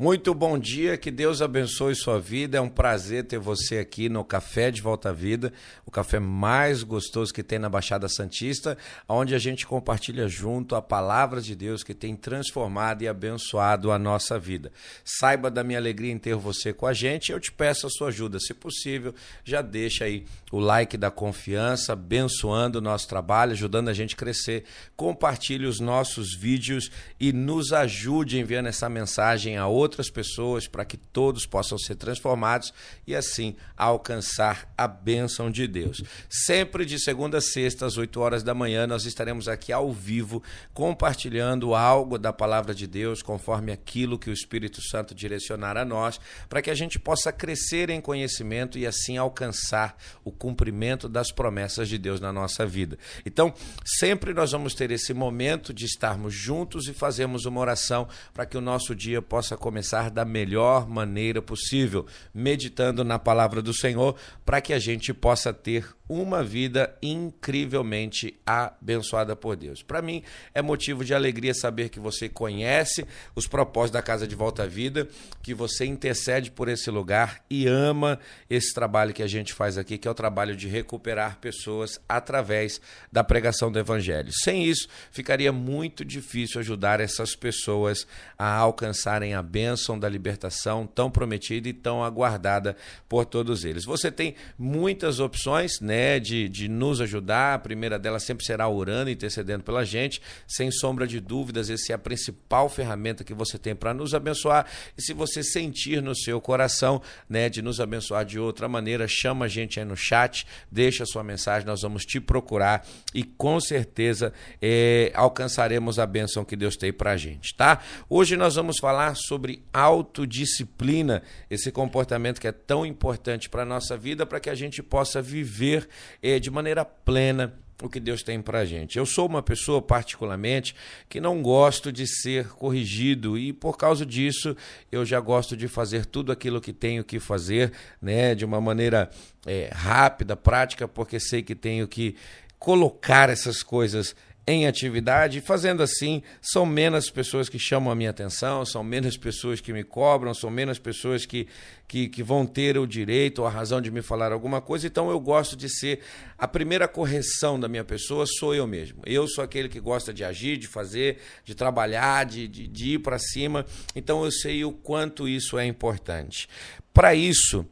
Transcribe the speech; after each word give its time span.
Muito 0.00 0.32
bom 0.32 0.56
dia, 0.56 0.96
que 0.96 1.10
Deus 1.10 1.42
abençoe 1.42 1.92
sua 1.92 2.20
vida. 2.20 2.56
É 2.56 2.60
um 2.60 2.68
prazer 2.68 3.24
ter 3.24 3.40
você 3.40 3.78
aqui 3.78 4.08
no 4.08 4.22
Café 4.22 4.70
de 4.70 4.80
Volta 4.80 5.08
à 5.08 5.12
Vida, 5.12 5.52
o 5.84 5.90
café 5.90 6.20
mais 6.20 6.84
gostoso 6.84 7.34
que 7.34 7.42
tem 7.42 7.58
na 7.58 7.68
Baixada 7.68 8.08
Santista, 8.08 8.78
onde 9.08 9.34
a 9.34 9.40
gente 9.40 9.66
compartilha 9.66 10.28
junto 10.28 10.76
a 10.76 10.80
palavra 10.80 11.40
de 11.40 11.56
Deus 11.56 11.82
que 11.82 11.94
tem 11.94 12.14
transformado 12.14 13.02
e 13.02 13.08
abençoado 13.08 13.90
a 13.90 13.98
nossa 13.98 14.38
vida. 14.38 14.70
Saiba 15.04 15.50
da 15.50 15.64
minha 15.64 15.80
alegria 15.80 16.12
em 16.12 16.18
ter 16.18 16.36
você 16.36 16.72
com 16.72 16.86
a 16.86 16.92
gente. 16.92 17.32
Eu 17.32 17.40
te 17.40 17.50
peço 17.50 17.84
a 17.84 17.90
sua 17.90 18.06
ajuda, 18.06 18.38
se 18.38 18.54
possível, 18.54 19.12
já 19.42 19.60
deixa 19.62 20.04
aí 20.04 20.26
o 20.52 20.60
like 20.60 20.96
da 20.96 21.10
confiança, 21.10 21.94
abençoando 21.94 22.78
o 22.78 22.80
nosso 22.80 23.08
trabalho, 23.08 23.50
ajudando 23.50 23.88
a 23.88 23.94
gente 23.94 24.14
a 24.14 24.18
crescer. 24.18 24.62
Compartilhe 24.94 25.66
os 25.66 25.80
nossos 25.80 26.36
vídeos 26.36 26.88
e 27.18 27.32
nos 27.32 27.72
ajude 27.72 28.38
enviando 28.38 28.68
essa 28.68 28.88
mensagem 28.88 29.56
a 29.56 29.66
outros 29.66 29.87
outras 29.88 30.10
pessoas 30.10 30.68
para 30.68 30.84
que 30.84 30.98
todos 30.98 31.46
possam 31.46 31.78
ser 31.78 31.96
transformados 31.96 32.74
e 33.06 33.16
assim 33.16 33.56
alcançar 33.74 34.70
a 34.76 34.86
bênção 34.86 35.50
de 35.50 35.66
Deus. 35.66 36.02
Sempre 36.28 36.84
de 36.84 36.98
segunda 36.98 37.38
a 37.38 37.40
sexta, 37.40 37.86
às 37.86 37.96
8 37.96 38.20
horas 38.20 38.42
da 38.42 38.54
manhã, 38.54 38.86
nós 38.86 39.06
estaremos 39.06 39.48
aqui 39.48 39.72
ao 39.72 39.90
vivo 39.90 40.42
compartilhando 40.74 41.74
algo 41.74 42.18
da 42.18 42.32
palavra 42.32 42.74
de 42.74 42.86
Deus, 42.86 43.22
conforme 43.22 43.72
aquilo 43.72 44.18
que 44.18 44.28
o 44.28 44.32
Espírito 44.32 44.82
Santo 44.82 45.14
direcionar 45.14 45.76
a 45.78 45.84
nós, 45.84 46.20
para 46.48 46.60
que 46.60 46.70
a 46.70 46.74
gente 46.74 46.98
possa 46.98 47.32
crescer 47.32 47.88
em 47.88 48.00
conhecimento 48.00 48.78
e 48.78 48.86
assim 48.86 49.16
alcançar 49.16 49.96
o 50.22 50.30
cumprimento 50.30 51.08
das 51.08 51.32
promessas 51.32 51.88
de 51.88 51.96
Deus 51.96 52.20
na 52.20 52.32
nossa 52.32 52.66
vida. 52.66 52.98
Então, 53.24 53.54
sempre 53.84 54.34
nós 54.34 54.52
vamos 54.52 54.74
ter 54.74 54.90
esse 54.90 55.14
momento 55.14 55.72
de 55.72 55.86
estarmos 55.86 56.34
juntos 56.34 56.88
e 56.88 56.92
fazermos 56.92 57.46
uma 57.46 57.60
oração 57.60 58.06
para 58.34 58.44
que 58.44 58.56
o 58.56 58.60
nosso 58.60 58.94
dia 58.94 59.22
possa 59.22 59.56
começar 59.56 59.77
começar 59.78 60.10
da 60.10 60.24
melhor 60.24 60.88
maneira 60.88 61.40
possível, 61.40 62.04
meditando 62.34 63.04
na 63.04 63.16
palavra 63.16 63.62
do 63.62 63.72
Senhor, 63.72 64.16
para 64.44 64.60
que 64.60 64.72
a 64.72 64.78
gente 64.80 65.14
possa 65.14 65.52
ter 65.52 65.96
uma 66.08 66.42
vida 66.42 66.96
incrivelmente 67.02 68.40
abençoada 68.46 69.36
por 69.36 69.54
Deus. 69.54 69.82
Para 69.82 70.00
mim, 70.00 70.22
é 70.54 70.62
motivo 70.62 71.04
de 71.04 71.12
alegria 71.12 71.52
saber 71.52 71.90
que 71.90 72.00
você 72.00 72.28
conhece 72.28 73.06
os 73.36 73.46
propósitos 73.46 73.92
da 73.92 74.02
Casa 74.02 74.26
de 74.26 74.34
Volta 74.34 74.62
à 74.62 74.66
Vida, 74.66 75.06
que 75.42 75.52
você 75.52 75.84
intercede 75.84 76.50
por 76.50 76.68
esse 76.68 76.90
lugar 76.90 77.44
e 77.50 77.66
ama 77.66 78.18
esse 78.48 78.72
trabalho 78.72 79.12
que 79.12 79.22
a 79.22 79.26
gente 79.26 79.52
faz 79.52 79.76
aqui, 79.76 79.98
que 79.98 80.08
é 80.08 80.10
o 80.10 80.14
trabalho 80.14 80.56
de 80.56 80.66
recuperar 80.66 81.38
pessoas 81.40 82.00
através 82.08 82.80
da 83.12 83.22
pregação 83.22 83.70
do 83.70 83.78
Evangelho. 83.78 84.32
Sem 84.32 84.64
isso, 84.64 84.88
ficaria 85.12 85.52
muito 85.52 86.04
difícil 86.04 86.60
ajudar 86.60 87.00
essas 87.00 87.36
pessoas 87.36 88.06
a 88.38 88.50
alcançarem 88.54 89.34
a 89.34 89.42
bênção 89.42 89.67
da 89.98 90.08
libertação 90.08 90.86
tão 90.86 91.10
prometida 91.10 91.68
e 91.68 91.72
tão 91.72 92.04
aguardada 92.04 92.76
por 93.08 93.24
todos 93.24 93.64
eles. 93.64 93.84
Você 93.84 94.10
tem 94.10 94.34
muitas 94.58 95.20
opções, 95.20 95.80
né? 95.80 96.18
de, 96.18 96.48
de 96.48 96.68
nos 96.68 97.00
ajudar. 97.00 97.54
A 97.54 97.58
primeira 97.58 97.98
delas 97.98 98.22
sempre 98.22 98.44
será 98.44 98.68
orando 98.68 99.10
intercedendo 99.10 99.64
pela 99.64 99.84
gente. 99.84 100.20
Sem 100.46 100.70
sombra 100.70 101.06
de 101.06 101.20
dúvidas, 101.20 101.70
essa 101.70 101.92
é 101.92 101.94
a 101.94 101.98
principal 101.98 102.68
ferramenta 102.68 103.24
que 103.24 103.34
você 103.34 103.58
tem 103.58 103.74
para 103.74 103.94
nos 103.94 104.14
abençoar. 104.14 104.66
E 104.96 105.02
se 105.02 105.12
você 105.12 105.42
sentir 105.42 106.02
no 106.02 106.14
seu 106.14 106.40
coração 106.40 107.00
né, 107.28 107.48
de 107.48 107.62
nos 107.62 107.80
abençoar 107.80 108.24
de 108.24 108.38
outra 108.38 108.68
maneira, 108.68 109.06
chama 109.08 109.46
a 109.46 109.48
gente 109.48 109.80
aí 109.80 109.86
no 109.86 109.96
chat, 109.96 110.46
deixa 110.70 111.04
sua 111.06 111.24
mensagem, 111.24 111.66
nós 111.66 111.82
vamos 111.82 112.04
te 112.04 112.20
procurar 112.20 112.86
e 113.14 113.22
com 113.22 113.60
certeza 113.60 114.32
é, 114.60 115.10
alcançaremos 115.14 115.98
a 115.98 116.06
bênção 116.06 116.44
que 116.44 116.56
Deus 116.56 116.76
tem 116.76 116.92
para 116.92 117.12
a 117.12 117.16
gente, 117.16 117.54
tá? 117.54 117.80
Hoje 118.08 118.36
nós 118.36 118.54
vamos 118.54 118.78
falar 118.78 119.14
sobre 119.14 119.57
autodisciplina, 119.72 121.22
esse 121.50 121.70
comportamento 121.70 122.40
que 122.40 122.48
é 122.48 122.52
tão 122.52 122.84
importante 122.84 123.48
para 123.48 123.62
a 123.62 123.66
nossa 123.66 123.96
vida, 123.96 124.26
para 124.26 124.40
que 124.40 124.50
a 124.50 124.54
gente 124.54 124.82
possa 124.82 125.22
viver 125.22 125.88
eh, 126.22 126.38
de 126.38 126.50
maneira 126.50 126.84
plena 126.84 127.54
o 127.82 127.88
que 127.88 128.00
Deus 128.00 128.22
tem 128.22 128.42
para 128.42 128.64
gente. 128.64 128.98
Eu 128.98 129.06
sou 129.06 129.26
uma 129.26 129.42
pessoa, 129.42 129.80
particularmente, 129.80 130.74
que 131.08 131.20
não 131.20 131.40
gosto 131.40 131.92
de 131.92 132.06
ser 132.06 132.48
corrigido 132.48 133.38
e, 133.38 133.52
por 133.52 133.76
causa 133.76 134.04
disso, 134.04 134.56
eu 134.90 135.04
já 135.04 135.20
gosto 135.20 135.56
de 135.56 135.68
fazer 135.68 136.04
tudo 136.04 136.32
aquilo 136.32 136.60
que 136.60 136.72
tenho 136.72 137.04
que 137.04 137.20
fazer 137.20 137.72
né, 138.02 138.34
de 138.34 138.44
uma 138.44 138.60
maneira 138.60 139.08
é, 139.46 139.70
rápida, 139.72 140.36
prática, 140.36 140.88
porque 140.88 141.20
sei 141.20 141.40
que 141.40 141.54
tenho 141.54 141.86
que 141.86 142.16
colocar 142.58 143.30
essas 143.30 143.62
coisas 143.62 144.16
em 144.48 144.66
atividade. 144.66 145.42
Fazendo 145.42 145.82
assim, 145.82 146.22
são 146.40 146.64
menos 146.64 147.10
pessoas 147.10 147.50
que 147.50 147.58
chamam 147.58 147.92
a 147.92 147.94
minha 147.94 148.08
atenção, 148.08 148.64
são 148.64 148.82
menos 148.82 149.14
pessoas 149.18 149.60
que 149.60 149.74
me 149.74 149.84
cobram, 149.84 150.32
são 150.32 150.48
menos 150.48 150.78
pessoas 150.78 151.26
que, 151.26 151.46
que, 151.86 152.08
que 152.08 152.22
vão 152.22 152.46
ter 152.46 152.78
o 152.78 152.86
direito 152.86 153.40
ou 153.40 153.46
a 153.46 153.50
razão 153.50 153.78
de 153.78 153.90
me 153.90 154.00
falar 154.00 154.32
alguma 154.32 154.62
coisa. 154.62 154.86
Então 154.86 155.10
eu 155.10 155.20
gosto 155.20 155.54
de 155.54 155.68
ser. 155.68 156.00
A 156.38 156.48
primeira 156.48 156.88
correção 156.88 157.60
da 157.60 157.68
minha 157.68 157.84
pessoa 157.84 158.24
sou 158.26 158.54
eu 158.54 158.66
mesmo. 158.66 159.02
Eu 159.04 159.28
sou 159.28 159.44
aquele 159.44 159.68
que 159.68 159.78
gosta 159.78 160.14
de 160.14 160.24
agir, 160.24 160.56
de 160.56 160.66
fazer, 160.66 161.18
de 161.44 161.54
trabalhar, 161.54 162.24
de, 162.24 162.48
de, 162.48 162.66
de 162.66 162.94
ir 162.94 163.00
para 163.00 163.18
cima. 163.18 163.66
Então 163.94 164.24
eu 164.24 164.32
sei 164.32 164.64
o 164.64 164.72
quanto 164.72 165.28
isso 165.28 165.58
é 165.58 165.66
importante. 165.66 166.48
Para 166.94 167.14
isso. 167.14 167.66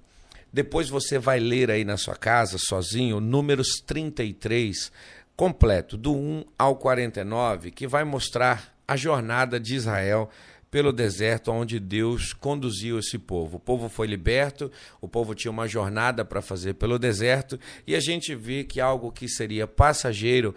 Depois 0.52 0.88
você 0.88 1.18
vai 1.18 1.38
ler 1.38 1.70
aí 1.70 1.84
na 1.84 1.98
sua 1.98 2.16
casa, 2.16 2.56
sozinho, 2.58 3.20
números 3.20 3.82
33, 3.86 4.90
completo, 5.36 5.96
do 5.96 6.14
1 6.14 6.44
ao 6.58 6.76
49, 6.76 7.70
que 7.70 7.86
vai 7.86 8.04
mostrar 8.04 8.74
a 8.88 8.96
jornada 8.96 9.60
de 9.60 9.74
Israel 9.74 10.30
pelo 10.70 10.92
deserto 10.92 11.52
onde 11.52 11.78
Deus 11.78 12.32
conduziu 12.32 12.98
esse 12.98 13.18
povo. 13.18 13.56
O 13.56 13.60
povo 13.60 13.88
foi 13.88 14.06
liberto, 14.06 14.70
o 15.00 15.08
povo 15.08 15.34
tinha 15.34 15.50
uma 15.50 15.68
jornada 15.68 16.24
para 16.24 16.42
fazer 16.42 16.74
pelo 16.74 16.98
deserto, 16.98 17.58
e 17.86 17.94
a 17.94 18.00
gente 18.00 18.34
vê 18.34 18.64
que 18.64 18.80
algo 18.80 19.12
que 19.12 19.28
seria 19.28 19.66
passageiro 19.66 20.54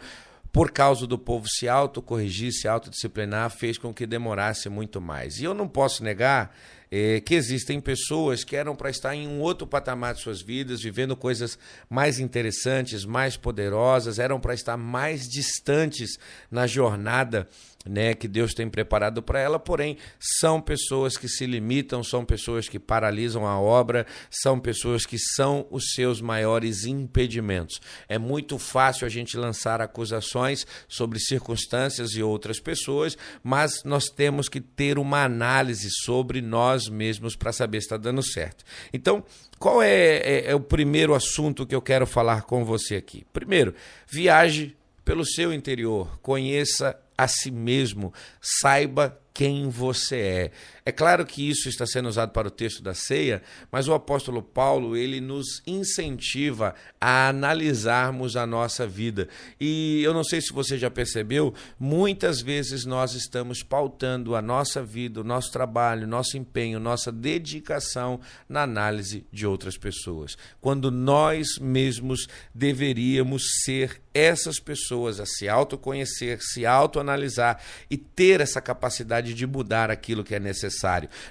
por 0.51 0.71
causa 0.71 1.05
do 1.05 1.17
povo 1.17 1.47
se 1.47 1.69
autocorrigir, 1.69 2.51
se 2.51 2.67
autodisciplinar, 2.67 3.51
fez 3.51 3.77
com 3.77 3.93
que 3.93 4.07
demorasse 4.07 4.67
muito 4.67 4.99
mais. 4.99 5.39
E 5.39 5.43
eu 5.43 5.53
não 5.53 5.67
posso 5.67 6.03
negar 6.03 6.55
é, 6.91 7.19
que 7.19 7.35
existem 7.35 7.79
pessoas 7.79 8.43
que 8.43 8.55
eram 8.55 8.75
para 8.75 8.89
estar 8.89 9.15
em 9.15 9.27
um 9.27 9.39
outro 9.39 9.67
patamar 9.67 10.13
de 10.13 10.21
suas 10.21 10.41
vidas, 10.41 10.81
vivendo 10.81 11.15
coisas 11.15 11.57
mais 11.89 12.19
interessantes, 12.19 13.05
mais 13.05 13.37
poderosas, 13.37 14.19
eram 14.19 14.39
para 14.39 14.53
estar 14.53 14.77
mais 14.77 15.27
distantes 15.27 16.17
na 16.49 16.65
jornada 16.65 17.47
né, 17.85 18.13
que 18.13 18.27
Deus 18.27 18.53
tem 18.53 18.69
preparado 18.69 19.23
para 19.23 19.39
ela, 19.39 19.57
porém 19.57 19.97
são 20.19 20.59
pessoas 20.59 21.15
que 21.15 21.29
se 21.29 21.45
limitam, 21.45 22.03
são 22.03 22.25
pessoas 22.25 22.67
que 22.67 22.77
paralisam 22.77 23.47
a 23.47 23.59
obra, 23.59 24.05
são 24.29 24.59
pessoas 24.59 25.05
que 25.05 25.17
são 25.17 25.65
os 25.71 25.93
seus 25.93 26.19
maiores 26.19 26.83
impedimentos. 26.83 27.79
É 28.07 28.17
muito 28.17 28.59
fácil 28.59 29.05
a 29.05 29.09
gente 29.09 29.37
lançar 29.37 29.81
acusações 29.81 30.67
sobre 30.87 31.19
circunstâncias 31.19 32.11
e 32.11 32.21
outras 32.21 32.59
pessoas, 32.59 33.17
mas 33.41 33.83
nós 33.83 34.05
temos 34.09 34.49
que 34.49 34.59
ter 34.59 34.99
uma 34.99 35.23
análise 35.23 35.89
sobre 36.03 36.41
nós 36.41 36.89
mesmos 36.89 37.35
para 37.35 37.53
saber 37.53 37.79
se 37.79 37.85
está 37.85 37.97
dando 37.97 38.21
certo. 38.21 38.65
Então, 38.91 39.23
qual 39.57 39.81
é, 39.81 40.17
é, 40.17 40.51
é 40.51 40.55
o 40.55 40.59
primeiro 40.59 41.13
assunto 41.13 41.65
que 41.65 41.75
eu 41.75 41.81
quero 41.81 42.05
falar 42.05 42.43
com 42.43 42.65
você 42.65 42.95
aqui? 42.95 43.25
Primeiro, 43.31 43.73
viaje 44.07 44.75
pelo 45.05 45.25
seu 45.25 45.53
interior, 45.53 46.19
conheça 46.21 46.95
a 47.19 47.27
si 47.27 47.51
mesmo, 47.51 48.13
saiba 48.41 49.19
quem 49.33 49.69
você 49.69 50.17
é. 50.17 50.51
É 50.89 50.91
claro 50.91 51.23
que 51.23 51.47
isso 51.47 51.69
está 51.69 51.85
sendo 51.85 52.09
usado 52.09 52.31
para 52.31 52.47
o 52.47 52.51
texto 52.51 52.81
da 52.81 52.95
ceia, 52.95 53.43
mas 53.71 53.87
o 53.87 53.93
apóstolo 53.93 54.41
Paulo, 54.41 54.97
ele 54.97 55.21
nos 55.21 55.61
incentiva 55.67 56.73
a 56.99 57.27
analisarmos 57.27 58.35
a 58.35 58.47
nossa 58.47 58.87
vida. 58.87 59.29
E 59.61 60.01
eu 60.01 60.15
não 60.15 60.23
sei 60.23 60.41
se 60.41 60.51
você 60.51 60.79
já 60.79 60.89
percebeu, 60.89 61.53
muitas 61.79 62.41
vezes 62.41 62.85
nós 62.85 63.13
estamos 63.13 63.61
pautando 63.61 64.35
a 64.35 64.41
nossa 64.41 64.81
vida, 64.81 65.21
o 65.21 65.23
nosso 65.23 65.51
trabalho, 65.51 66.07
nosso 66.07 66.37
empenho, 66.39 66.79
nossa 66.79 67.11
dedicação 67.11 68.19
na 68.49 68.63
análise 68.63 69.27
de 69.31 69.45
outras 69.45 69.77
pessoas, 69.77 70.35
quando 70.59 70.89
nós 70.89 71.59
mesmos 71.59 72.27
deveríamos 72.51 73.43
ser 73.63 74.01
essas 74.11 74.59
pessoas 74.59 75.19
a 75.19 75.25
se 75.25 75.47
autoconhecer, 75.47 76.39
se 76.41 76.65
autoanalisar 76.65 77.61
e 77.91 77.95
ter 77.95 78.41
essa 78.41 78.59
capacidade 78.59 79.35
de 79.35 79.45
mudar 79.45 79.91
aquilo 79.91 80.23
que 80.23 80.33
é 80.33 80.39
necessário. 80.39 80.78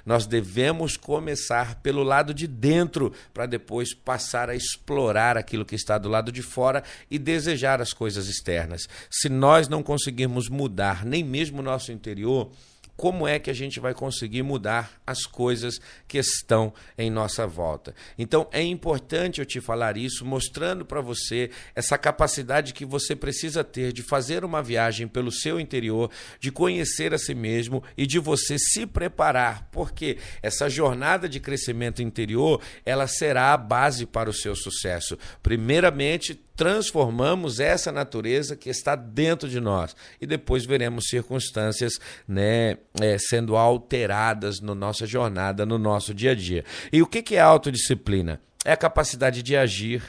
Nós 0.05 0.27
devemos 0.27 0.97
começar 0.97 1.77
pelo 1.77 2.03
lado 2.03 2.35
de 2.35 2.47
dentro 2.47 3.13
para 3.33 3.47
depois 3.47 3.95
passar 3.95 4.51
a 4.51 4.55
explorar 4.55 5.37
aquilo 5.37 5.65
que 5.65 5.75
está 5.75 5.99
do 5.99 6.09
lado 6.09 6.31
de 6.31 6.43
fora 6.43 6.83
e 7.11 7.19
desejar 7.19 7.81
as 7.81 7.93
coisas 7.93 8.29
externas. 8.29 8.89
Se 9.11 9.29
nós 9.29 9.69
não 9.69 9.83
conseguirmos 9.83 10.49
mudar 10.49 11.05
nem 11.05 11.25
mesmo 11.25 11.61
o 11.61 11.65
nosso 11.65 11.93
interior, 11.93 12.51
como 12.99 13.29
é 13.29 13.39
que 13.39 13.49
a 13.49 13.55
gente 13.55 13.79
vai 13.79 13.95
conseguir 13.95 14.43
mudar 14.43 15.01
as 15.07 15.25
coisas 15.25 15.81
que 16.09 16.19
estão 16.19 16.75
em 16.99 17.09
nossa 17.09 17.47
volta. 17.47 17.95
Então 18.19 18.49
é 18.51 18.61
importante 18.61 19.39
eu 19.41 19.47
te 19.47 19.61
falar 19.61 19.97
isso, 19.97 20.27
mostrando 20.27 20.85
para 20.85 21.01
você 21.01 21.49
essa 21.77 21.97
capacidade 21.97 22.75
que 22.75 22.85
você 22.85 23.15
precisa 23.15 23.63
ter 23.63 23.93
de 23.93 24.03
fazer 24.03 24.45
uma 24.45 24.61
viagem 24.61 25.07
pelo 25.07 25.31
seu 25.31 25.61
interior, 25.61 26.11
de 26.41 26.51
conhecer 26.51 27.15
a 27.15 27.19
si 27.19 27.37
mesmo 27.37 27.85
e 27.97 28.05
de 28.05 28.19
você 28.19 28.59
se 28.59 28.85
preparar, 28.85 29.69
porque 29.71 30.19
essa 30.43 30.69
jornada 30.69 31.29
de 31.29 31.39
crescimento 31.39 32.03
interior, 32.03 32.61
ela 32.85 33.07
será 33.07 33.53
a 33.53 33.57
base 33.57 34.07
para 34.07 34.29
o 34.29 34.35
seu 34.35 34.57
sucesso. 34.57 35.17
Primeiramente, 35.41 36.48
transformamos 36.59 37.61
essa 37.61 37.93
natureza 37.93 38.57
que 38.57 38.69
está 38.69 38.97
dentro 38.97 39.49
de 39.49 39.61
nós 39.61 39.95
e 40.21 40.27
depois 40.27 40.67
veremos 40.67 41.05
circunstâncias 41.09 41.93
né, 42.27 42.79
é, 43.01 43.17
sendo 43.17 43.57
alteradas 43.57 44.61
na 44.61 44.67
no 44.67 44.75
nossa 44.75 45.07
jornada, 45.07 45.65
no 45.65 45.79
nosso 45.79 46.13
dia 46.13 46.33
a 46.33 46.35
dia. 46.35 46.65
E 46.93 47.01
o 47.01 47.07
que, 47.07 47.23
que 47.23 47.37
é 47.37 47.41
autodisciplina? 47.41 48.41
É 48.65 48.73
a 48.73 48.77
capacidade 48.77 49.41
de 49.41 49.57
agir, 49.57 50.03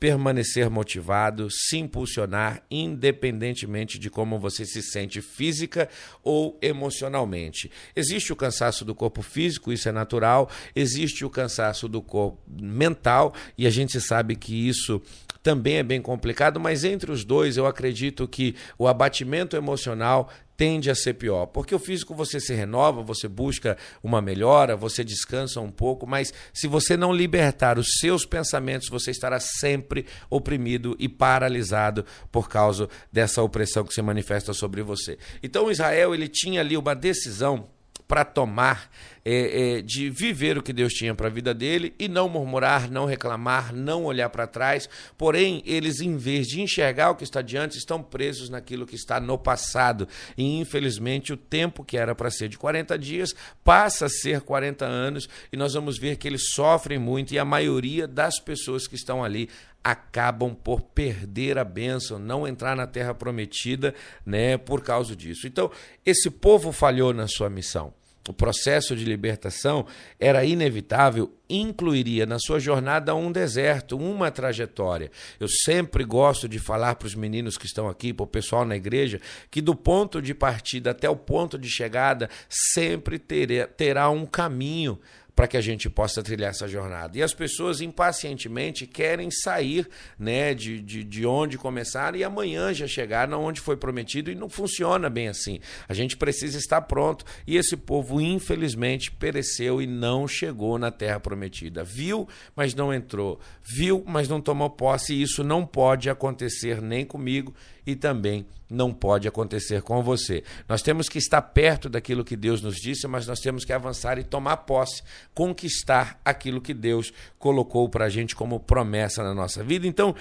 permanecer 0.00 0.70
motivado, 0.70 1.48
se 1.50 1.76
impulsionar, 1.76 2.62
independentemente 2.70 3.98
de 3.98 4.08
como 4.08 4.38
você 4.38 4.64
se 4.64 4.82
sente 4.82 5.20
física 5.20 5.86
ou 6.24 6.58
emocionalmente. 6.62 7.70
Existe 7.94 8.32
o 8.32 8.36
cansaço 8.36 8.86
do 8.86 8.94
corpo 8.94 9.20
físico, 9.20 9.70
isso 9.70 9.86
é 9.86 9.92
natural, 9.92 10.48
existe 10.74 11.26
o 11.26 11.30
cansaço 11.30 11.86
do 11.86 12.00
corpo 12.00 12.38
mental, 12.48 13.34
e 13.58 13.66
a 13.66 13.70
gente 13.70 14.00
sabe 14.00 14.34
que 14.34 14.66
isso 14.66 15.02
também 15.42 15.76
é 15.76 15.82
bem 15.82 16.02
complicado, 16.02 16.60
mas 16.60 16.84
entre 16.84 17.10
os 17.10 17.24
dois 17.24 17.56
eu 17.56 17.66
acredito 17.66 18.28
que 18.28 18.54
o 18.78 18.86
abatimento 18.86 19.56
emocional 19.56 20.30
tende 20.60 20.90
a 20.90 20.94
ser 20.94 21.14
pior, 21.14 21.46
porque 21.46 21.74
o 21.74 21.78
físico 21.78 22.14
você 22.14 22.38
se 22.38 22.52
renova, 22.52 23.02
você 23.02 23.26
busca 23.26 23.78
uma 24.02 24.20
melhora, 24.20 24.76
você 24.76 25.02
descansa 25.02 25.58
um 25.58 25.70
pouco, 25.70 26.06
mas 26.06 26.34
se 26.52 26.66
você 26.66 26.98
não 26.98 27.14
libertar 27.14 27.78
os 27.78 27.98
seus 27.98 28.26
pensamentos, 28.26 28.90
você 28.90 29.10
estará 29.10 29.40
sempre 29.40 30.04
oprimido 30.28 30.94
e 30.98 31.08
paralisado 31.08 32.04
por 32.30 32.46
causa 32.50 32.90
dessa 33.10 33.42
opressão 33.42 33.84
que 33.84 33.94
se 33.94 34.02
manifesta 34.02 34.52
sobre 34.52 34.82
você. 34.82 35.16
Então 35.42 35.70
Israel 35.70 36.14
ele 36.14 36.28
tinha 36.28 36.60
ali 36.60 36.76
uma 36.76 36.94
decisão 36.94 37.66
para 38.10 38.24
tomar, 38.24 38.90
é, 39.24 39.76
é, 39.76 39.82
de 39.82 40.10
viver 40.10 40.58
o 40.58 40.62
que 40.64 40.72
Deus 40.72 40.92
tinha 40.92 41.14
para 41.14 41.28
a 41.28 41.30
vida 41.30 41.54
dele 41.54 41.94
e 41.96 42.08
não 42.08 42.28
murmurar, 42.28 42.90
não 42.90 43.04
reclamar, 43.04 43.72
não 43.72 44.02
olhar 44.02 44.28
para 44.30 44.48
trás. 44.48 44.88
Porém, 45.16 45.62
eles, 45.64 46.00
em 46.00 46.16
vez 46.16 46.48
de 46.48 46.60
enxergar 46.60 47.10
o 47.10 47.14
que 47.14 47.22
está 47.22 47.40
diante, 47.40 47.78
estão 47.78 48.02
presos 48.02 48.50
naquilo 48.50 48.84
que 48.84 48.96
está 48.96 49.20
no 49.20 49.38
passado. 49.38 50.08
E, 50.36 50.58
infelizmente, 50.58 51.32
o 51.32 51.36
tempo 51.36 51.84
que 51.84 51.96
era 51.96 52.12
para 52.12 52.32
ser 52.32 52.48
de 52.48 52.58
40 52.58 52.98
dias 52.98 53.32
passa 53.62 54.06
a 54.06 54.08
ser 54.08 54.40
40 54.40 54.84
anos 54.84 55.28
e 55.52 55.56
nós 55.56 55.74
vamos 55.74 55.96
ver 55.96 56.16
que 56.16 56.26
eles 56.26 56.50
sofrem 56.52 56.98
muito 56.98 57.32
e 57.32 57.38
a 57.38 57.44
maioria 57.44 58.08
das 58.08 58.40
pessoas 58.40 58.88
que 58.88 58.96
estão 58.96 59.22
ali 59.22 59.48
acabam 59.84 60.52
por 60.52 60.80
perder 60.80 61.58
a 61.58 61.64
bênção, 61.64 62.18
não 62.18 62.46
entrar 62.46 62.74
na 62.74 62.88
terra 62.88 63.14
prometida, 63.14 63.94
né, 64.26 64.58
por 64.58 64.82
causa 64.82 65.14
disso. 65.14 65.46
Então, 65.46 65.70
esse 66.04 66.28
povo 66.28 66.72
falhou 66.72 67.14
na 67.14 67.28
sua 67.28 67.48
missão 67.48 67.94
o 68.28 68.32
processo 68.32 68.94
de 68.94 69.04
libertação 69.04 69.86
era 70.18 70.44
inevitável, 70.44 71.32
incluiria 71.48 72.26
na 72.26 72.38
sua 72.38 72.60
jornada 72.60 73.14
um 73.14 73.32
deserto, 73.32 73.96
uma 73.96 74.30
trajetória. 74.30 75.10
Eu 75.38 75.48
sempre 75.48 76.04
gosto 76.04 76.48
de 76.48 76.58
falar 76.58 76.96
para 76.96 77.06
os 77.06 77.14
meninos 77.14 77.56
que 77.56 77.66
estão 77.66 77.88
aqui, 77.88 78.12
para 78.12 78.24
o 78.24 78.26
pessoal 78.26 78.64
na 78.64 78.76
igreja, 78.76 79.20
que 79.50 79.60
do 79.60 79.74
ponto 79.74 80.20
de 80.20 80.34
partida 80.34 80.90
até 80.90 81.08
o 81.08 81.16
ponto 81.16 81.58
de 81.58 81.68
chegada 81.68 82.28
sempre 82.48 83.18
terá, 83.18 84.10
um 84.10 84.26
caminho 84.26 84.98
para 85.40 85.48
que 85.48 85.56
a 85.56 85.62
gente 85.62 85.88
possa 85.88 86.22
trilhar 86.22 86.50
essa 86.50 86.68
jornada. 86.68 87.16
E 87.16 87.22
as 87.22 87.32
pessoas 87.32 87.80
impacientemente 87.80 88.86
querem 88.86 89.30
sair 89.30 89.88
né, 90.18 90.52
de, 90.52 90.82
de, 90.82 91.02
de 91.02 91.24
onde 91.24 91.56
começaram 91.56 92.18
e 92.18 92.22
amanhã 92.22 92.74
já 92.74 92.86
chegar 92.86 93.32
onde 93.32 93.58
foi 93.58 93.74
prometido 93.74 94.30
e 94.30 94.34
não 94.34 94.50
funciona 94.50 95.08
bem 95.08 95.28
assim. 95.28 95.58
A 95.88 95.94
gente 95.94 96.14
precisa 96.18 96.58
estar 96.58 96.82
pronto 96.82 97.24
e 97.46 97.56
esse 97.56 97.74
povo, 97.74 98.20
infelizmente, 98.20 99.10
pereceu 99.10 99.80
e 99.80 99.86
não 99.86 100.28
chegou 100.28 100.78
na 100.78 100.90
terra 100.90 101.18
prometida. 101.18 101.82
Viu, 101.82 102.28
mas 102.54 102.74
não 102.74 102.92
entrou. 102.92 103.40
Viu, 103.64 104.04
mas 104.06 104.28
não 104.28 104.42
tomou 104.42 104.68
posse 104.68 105.14
e 105.14 105.22
isso 105.22 105.42
não 105.42 105.64
pode 105.64 106.10
acontecer 106.10 106.82
nem 106.82 107.02
comigo 107.02 107.54
e 107.90 107.96
também 107.96 108.46
não 108.68 108.92
pode 108.92 109.26
acontecer 109.26 109.82
com 109.82 110.02
você. 110.02 110.44
Nós 110.68 110.80
temos 110.80 111.08
que 111.08 111.18
estar 111.18 111.42
perto 111.42 111.88
daquilo 111.88 112.24
que 112.24 112.36
Deus 112.36 112.62
nos 112.62 112.76
disse, 112.76 113.06
mas 113.08 113.26
nós 113.26 113.40
temos 113.40 113.64
que 113.64 113.72
avançar 113.72 114.18
e 114.18 114.24
tomar 114.24 114.58
posse, 114.58 115.02
conquistar 115.34 116.20
aquilo 116.24 116.60
que 116.60 116.72
Deus 116.72 117.12
colocou 117.38 117.88
para 117.88 118.04
a 118.04 118.08
gente 118.08 118.36
como 118.36 118.60
promessa 118.60 119.24
na 119.24 119.34
nossa 119.34 119.64
vida. 119.64 119.86
Então, 119.86 120.14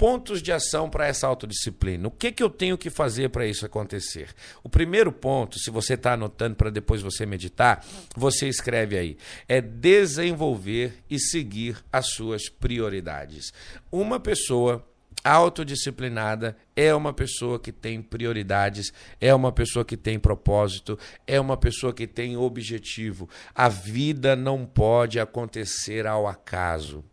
pontos 0.00 0.40
de 0.40 0.50
ação 0.50 0.88
para 0.88 1.06
essa 1.06 1.26
autodisciplina. 1.26 2.08
O 2.08 2.10
que, 2.10 2.32
que 2.32 2.42
eu 2.42 2.48
tenho 2.48 2.78
que 2.78 2.88
fazer 2.88 3.28
para 3.28 3.46
isso 3.46 3.66
acontecer? 3.66 4.30
O 4.62 4.68
primeiro 4.68 5.12
ponto, 5.12 5.58
se 5.58 5.70
você 5.70 5.92
está 5.92 6.14
anotando 6.14 6.56
para 6.56 6.70
depois 6.70 7.02
você 7.02 7.26
meditar, 7.26 7.84
você 8.16 8.48
escreve 8.48 8.96
aí: 8.96 9.18
é 9.46 9.60
desenvolver 9.60 10.94
e 11.10 11.18
seguir 11.18 11.76
as 11.92 12.06
suas 12.12 12.48
prioridades. 12.48 13.52
Uma 13.92 14.18
pessoa 14.18 14.82
autodisciplinada 15.24 16.56
é 16.74 16.94
uma 16.94 17.12
pessoa 17.12 17.58
que 17.58 17.72
tem 17.72 18.00
prioridades, 18.00 18.92
é 19.20 19.34
uma 19.34 19.52
pessoa 19.52 19.84
que 19.84 19.96
tem 19.96 20.18
propósito, 20.18 20.98
é 21.26 21.38
uma 21.40 21.56
pessoa 21.56 21.92
que 21.92 22.06
tem 22.06 22.36
objetivo. 22.36 23.28
A 23.54 23.68
vida 23.68 24.34
não 24.34 24.64
pode 24.64 25.20
acontecer 25.20 26.06
ao 26.06 26.26
acaso. 26.26 27.04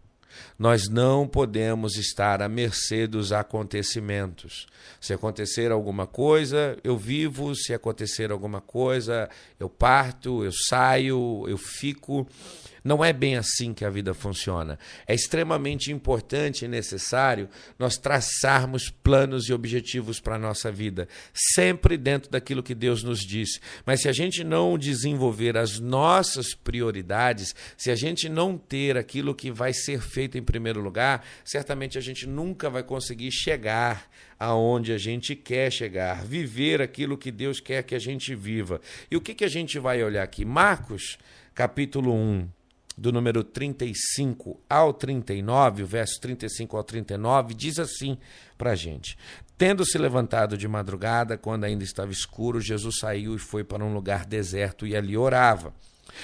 Nós 0.57 0.87
não 0.87 1.27
podemos 1.27 1.97
estar 1.97 2.41
à 2.41 2.49
mercê 2.49 3.07
dos 3.07 3.31
acontecimentos. 3.31 4.67
Se 4.99 5.13
acontecer 5.13 5.71
alguma 5.71 6.07
coisa, 6.07 6.77
eu 6.83 6.97
vivo, 6.97 7.55
se 7.55 7.73
acontecer 7.73 8.31
alguma 8.31 8.61
coisa, 8.61 9.29
eu 9.59 9.69
parto, 9.69 10.43
eu 10.43 10.51
saio, 10.51 11.45
eu 11.47 11.57
fico. 11.57 12.27
Não 12.87 13.03
é 13.03 13.11
bem 13.11 13.35
assim 13.35 13.73
que 13.73 13.83
a 13.83 13.89
vida 13.89 14.13
funciona. 14.13 14.79
É 15.05 15.13
extremamente 15.13 15.91
importante 15.91 16.63
e 16.63 16.69
necessário 16.69 17.49
nós 17.77 17.97
traçarmos 17.97 18.89
planos 18.89 19.49
e 19.49 19.53
objetivos 19.53 20.21
para 20.21 20.35
a 20.35 20.39
nossa 20.39 20.71
vida, 20.71 21.05
sempre 21.33 21.97
dentro 21.97 22.31
daquilo 22.31 22.63
que 22.63 22.73
Deus 22.73 23.03
nos 23.03 23.19
disse. 23.19 23.59
Mas 23.85 24.03
se 24.03 24.07
a 24.07 24.13
gente 24.13 24.41
não 24.41 24.77
desenvolver 24.77 25.57
as 25.57 25.81
nossas 25.81 26.55
prioridades, 26.55 27.53
se 27.75 27.91
a 27.91 27.95
gente 27.95 28.29
não 28.29 28.57
ter 28.57 28.95
aquilo 28.95 29.35
que 29.35 29.51
vai 29.51 29.73
ser 29.73 29.99
feito 29.99 30.37
em 30.37 30.41
primeiro 30.41 30.79
lugar, 30.79 31.25
certamente 31.43 31.97
a 31.97 32.01
gente 32.01 32.25
nunca 32.25 32.69
vai 32.69 32.83
conseguir 32.83 33.33
chegar 33.33 34.09
aonde 34.39 34.93
a 34.93 34.97
gente 34.97 35.35
quer 35.35 35.73
chegar, 35.73 36.23
viver 36.23 36.81
aquilo 36.81 37.17
que 37.17 37.31
Deus 37.31 37.59
quer 37.59 37.83
que 37.83 37.95
a 37.95 37.99
gente 37.99 38.33
viva. 38.33 38.79
E 39.11 39.17
o 39.17 39.19
que, 39.19 39.35
que 39.35 39.43
a 39.43 39.49
gente 39.49 39.77
vai 39.77 40.01
olhar 40.01 40.23
aqui? 40.23 40.45
Marcos, 40.45 41.17
capítulo 41.53 42.13
1 42.13 42.55
do 42.97 43.11
número 43.11 43.43
35 43.43 44.59
ao 44.67 44.91
39, 44.91 45.83
o 45.83 45.85
verso 45.85 46.19
35 46.19 46.75
ao 46.75 46.83
39, 46.83 47.53
diz 47.53 47.77
assim 47.77 48.17
para 48.57 48.71
a 48.71 48.75
gente: 48.75 49.17
Tendo 49.57 49.85
se 49.85 49.97
levantado 49.97 50.57
de 50.57 50.67
madrugada, 50.67 51.37
quando 51.37 51.65
ainda 51.65 51.83
estava 51.83 52.11
escuro, 52.11 52.59
Jesus 52.59 52.95
saiu 52.99 53.35
e 53.35 53.39
foi 53.39 53.63
para 53.63 53.85
um 53.85 53.93
lugar 53.93 54.25
deserto 54.25 54.87
e 54.87 54.95
ali 54.95 55.15
orava. 55.15 55.73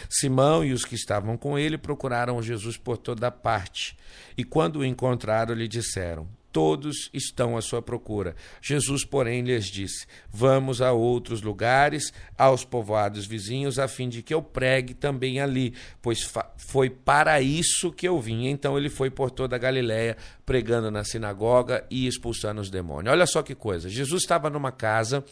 Simão 0.10 0.66
e 0.66 0.74
os 0.74 0.84
que 0.84 0.96
estavam 0.96 1.38
com 1.38 1.60
ele 1.60 1.78
procuraram 1.78 2.42
Jesus 2.42 2.78
por 2.78 2.98
toda 2.98 3.30
parte, 3.30 3.96
e 4.36 4.44
quando 4.44 4.78
o 4.78 4.86
encontraram, 4.86 5.54
lhe 5.54 5.68
disseram: 5.68 6.28
todos 6.54 7.10
estão 7.12 7.58
à 7.58 7.62
sua 7.62 7.82
procura. 7.82 8.36
Jesus, 8.62 9.04
porém, 9.04 9.42
lhes 9.42 9.66
disse: 9.66 10.06
Vamos 10.32 10.82
a 10.82 10.94
outros 10.94 11.42
lugares, 11.42 12.14
aos 12.38 12.64
povoados 12.64 13.26
vizinhos, 13.26 13.80
a 13.80 13.88
fim 13.88 14.08
de 14.08 14.22
que 14.22 14.34
eu 14.34 14.42
pregue 14.42 14.94
também 14.94 15.42
ali, 15.42 15.74
pois 16.02 16.32
foi 16.56 16.92
para 16.92 17.42
isso 17.42 17.92
que 17.92 18.08
eu 18.08 18.22
vim. 18.22 18.48
Então 18.48 18.78
ele 18.78 18.90
foi 18.90 19.10
por 19.10 19.32
toda 19.32 19.56
a 19.56 19.60
Galiléia, 19.60 20.16
pregando 20.46 20.92
na 20.92 21.04
sinagoga 21.04 21.86
e 21.90 22.08
expulsando 22.08 22.62
os 22.62 22.70
demônios. 22.70 23.12
Olha 23.12 23.26
só 23.26 23.42
que 23.42 23.56
coisa. 23.56 23.90
Jesus 23.90 24.22
estava 24.22 24.50
numa 24.50 24.72
casa 24.72 25.26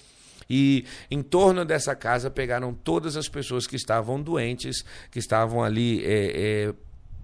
e 0.50 0.86
em 1.10 1.22
torno 1.22 1.64
dessa 1.64 1.96
casa 1.96 2.30
pegaram 2.32 2.74
todas 2.74 3.16
as 3.16 3.30
pessoas 3.30 3.68
que 3.68 3.76
estavam 3.76 4.22
doentes, 4.22 4.84
que 5.12 5.20
estavam 5.20 5.64
ali 5.64 6.04
é, 6.04 6.68
é, 6.68 6.74